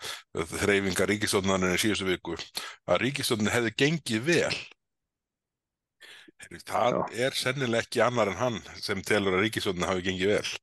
[0.60, 4.54] þreyfingar ríkistofnarnir í síðustu viku að ríkistofnarnir hefði gengið vel.
[6.64, 7.02] Það Já.
[7.26, 10.56] er sennilega ekki annar en hann sem telur að ríkistofnarnir hafi gengið vel.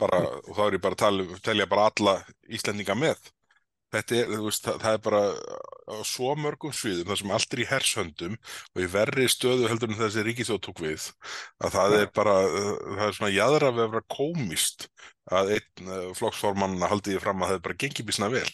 [0.00, 2.12] Bara, og þá er ég bara að tala, telja bara alla
[2.46, 3.30] Íslendinga með
[3.94, 5.20] þetta er, veist, það, það er bara
[5.90, 9.90] á svo mörgum sviðum, það sem allt er í hershöndum og í verri stöðu heldur
[9.90, 11.10] en þessi ríkisjóð tók við,
[11.64, 14.88] að það er bara, uh, það er svona jæðra við að vera komist
[15.30, 18.48] að einn uh, flokksformann haldi því fram að það er bara gengið bísna vel.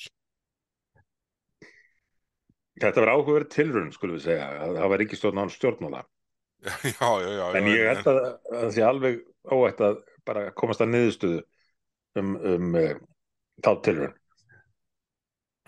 [2.76, 6.04] Þetta var áhugaverð tilrun, skulum við segja, að það var ríkistjórn án stjórnmála.
[6.96, 7.44] Já, já, já.
[7.58, 9.18] En ég held að að það sé alveg
[9.52, 11.42] óætt að bara komast að niðurstöðu
[12.18, 12.94] um, um uh,
[13.62, 14.14] þá tilrun.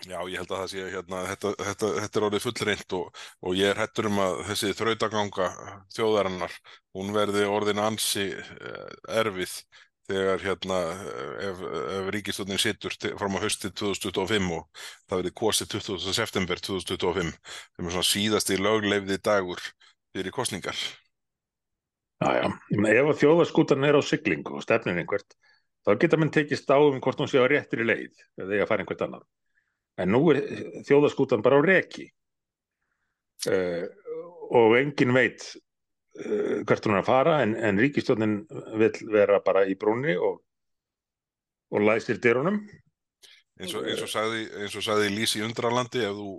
[0.07, 3.57] Já, ég held að það sé hérna, þetta, þetta, þetta er orðið fullreint og, og
[3.59, 5.47] ég er hættur um að þessi þrautaganga
[5.95, 6.55] þjóðarinnar,
[6.95, 9.57] hún verði orðin ansi eh, erfið
[10.09, 10.77] þegar hérna,
[11.45, 11.59] ef,
[11.97, 16.15] ef ríkistöndin sittur fram á hausti 2025 og það verði kosið 20.
[16.17, 17.35] september 2025,
[17.75, 19.61] sem er svona síðasti lögleifði dagur
[20.15, 20.79] fyrir kosningar.
[22.19, 22.47] Já, já.
[22.71, 25.37] Ég meina, ef að þjóðarskútan er á siglingu og stefnir einhvert,
[25.85, 28.71] þá geta mann tekist á um hvort hún sé á réttri leið eða þegar að
[28.71, 29.27] fara einhvert annað.
[29.99, 30.43] En nú er
[30.87, 32.05] þjóðarskútan bara á reki
[33.51, 33.85] uh,
[34.55, 35.45] og engin veit
[36.23, 38.37] uh, hvert hún er að fara en, en ríkistjónin
[38.79, 40.39] vill vera bara í brúnni og,
[41.73, 42.61] og læsir dyrunum.
[43.59, 46.35] Eins og, eins og sagði, eins og sagði Lís í Undralandi, ef þú,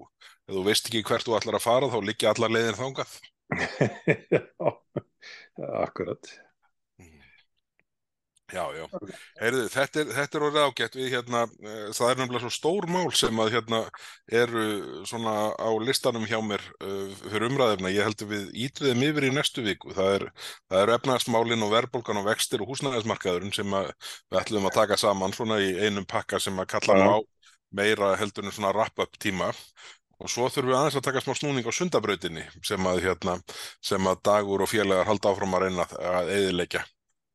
[0.49, 3.19] ef þú veist ekki hvert þú ætlar að fara, þá liggja allar leiðin þangað.
[4.31, 4.71] Já,
[5.83, 6.31] akkurat.
[8.51, 8.85] Já, já.
[9.39, 12.89] Heyrðu, þetta er, þetta er orðið ágætt við hérna, uh, það er nefnilega svo stór
[12.91, 13.81] mál sem að hérna
[14.41, 14.65] eru
[15.09, 17.93] svona á listanum hjá mér uh, fyrir umræðefna.
[17.95, 19.95] Ég held að við ítviðum yfir í næstu viku.
[19.97, 20.27] Það er,
[20.73, 25.01] það er efnaðsmálin og verðbólgan og vextir og húsnæðismarkaðurinn sem að við ætlum að taka
[25.01, 27.19] saman svona í einum pakka sem að kalla á
[27.71, 29.53] meira heldur en svona wrap-up tíma.
[30.21, 33.39] Og svo þurfum við aðeins að taka smá snúning á sundabrautinni sem að, hérna,
[33.81, 36.83] sem að dagur og félagar halda áfram að reyna að eðilegja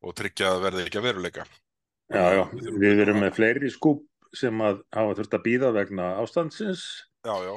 [0.05, 1.45] og tryggja að verði ekki að veruleika.
[2.13, 2.43] Já, já,
[2.77, 4.03] við erum með fleiri skúp
[4.35, 6.83] sem að hafa þurft að býða vegna ástandsins
[7.25, 7.55] Já, já,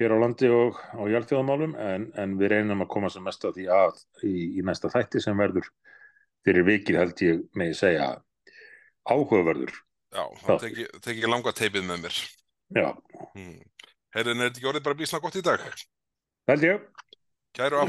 [0.00, 3.58] hér á landi og á hjálpþjóðamálum en, en við reynum að koma sem mest að
[3.58, 5.68] því að í, í næsta þætti sem verður
[6.46, 8.06] fyrir vikið held ég með að segja
[9.12, 9.74] áhugaverður.
[10.14, 12.22] já, það teki, teki langa teipið með mér.
[12.72, 12.88] Já,
[13.36, 13.60] Hmm.
[14.12, 15.62] Herrin, er þetta ekki orðið bara bísna gott í dag?
[16.48, 16.82] held ég.
[17.52, 17.82] Kæru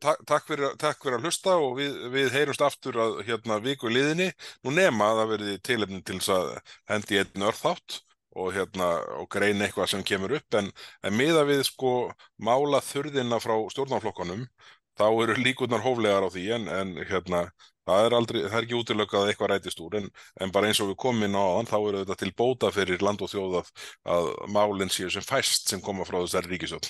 [0.00, 0.46] ta takk,
[0.80, 4.30] takk fyrir að hlusta og við, við heyrumst aftur að hérna viku liðinni.
[4.64, 6.46] Nú nema að það verði tilefni til þess að
[6.92, 7.98] hendi einn örþátt
[8.32, 8.88] og, hérna,
[9.20, 10.56] og greina eitthvað sem kemur upp.
[10.56, 10.70] En,
[11.04, 11.92] en miða við sko
[12.40, 14.46] mála þurðina frá stjórnarflokkanum
[14.96, 16.46] þá eru líkurnar hóflegar á því.
[16.56, 17.44] En, en hérna
[17.84, 20.00] það er, aldrei, það er ekki útilökað að eitthvað rætist úr.
[20.00, 20.08] En,
[20.40, 23.04] en bara eins og við komum inn á þann þá eru þetta til bóta fyrir
[23.04, 23.70] land og þjóð að,
[24.16, 26.88] að málinn séu sem fæst sem koma frá þessari ríkisjótt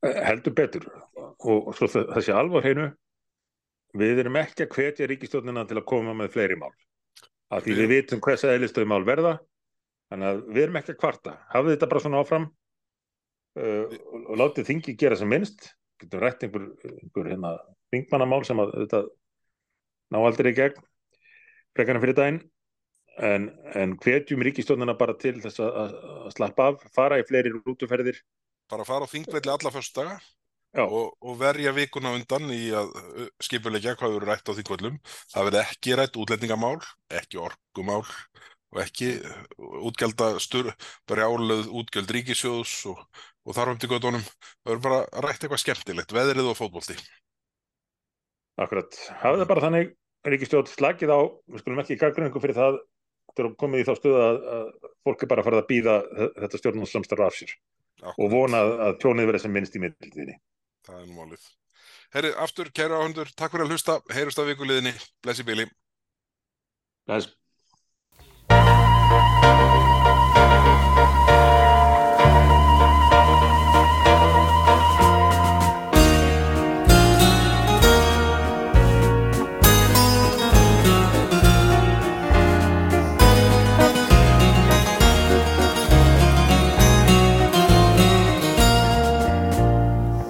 [0.00, 0.86] Heldur betur.
[1.40, 2.88] Og svo þessi alvar hreinu
[3.98, 6.72] við erum ekki að hvetja ríkistjónina til að koma með fleiri mál.
[7.50, 9.38] Af því við vitum hvers eðlistöðu mál verða
[10.10, 11.34] þannig að við erum ekki að kvarta.
[11.50, 12.46] Hafið þetta bara svona áfram
[13.58, 15.72] uh, og látið þingi gera sem minnst.
[16.00, 17.56] Getum rætt einhver, einhver hérna,
[17.92, 19.02] þingmannamál sem að þetta
[20.10, 20.80] ná aldrei í gegn
[21.76, 22.40] frekarinn fyrir daginn.
[23.20, 28.22] En, en hvetjum ríkistjónina bara til þess að, að slappa af fara í fleiri rútuferðir
[28.70, 30.20] bara fara á þingvelli alla fyrstu daga
[30.78, 32.92] og, og verja vikuna undan í að
[33.42, 34.98] skipulegja hvað eru rætt á þingvellum.
[35.32, 36.78] Það verði ekki rætt útlendingamál,
[37.10, 38.04] ekki orkumál
[38.70, 39.16] og ekki
[39.58, 40.70] útgjaldastur,
[41.10, 43.00] bara álöð útgjald ríkisjóðs og,
[43.42, 44.22] og þar um til gödunum.
[44.22, 46.98] Það verður bara rætt eitthvað skemmtilegt, veðrið og fótbólti.
[48.60, 48.94] Akkurat,
[49.24, 49.92] hafið það bara þannig
[50.30, 52.78] ríkistjóð slagið á, við skulum ekki gaggrunningu fyrir það,
[53.34, 55.94] þú erum komið í þá stuða að, að fólk er bara að fara að býða
[56.44, 57.54] þetta stjórnarsamstarf af sér
[58.00, 58.18] Akkurat.
[58.18, 60.38] og vona að tjónið verði sem minnst í middiltíðinni
[60.90, 61.48] það er nú málið.
[62.14, 65.68] Herri, aftur, kæra áhundur, takk fyrir að hlusta, heyrust á vikuleginni, blessi bíli.
[67.06, 67.30] Bless.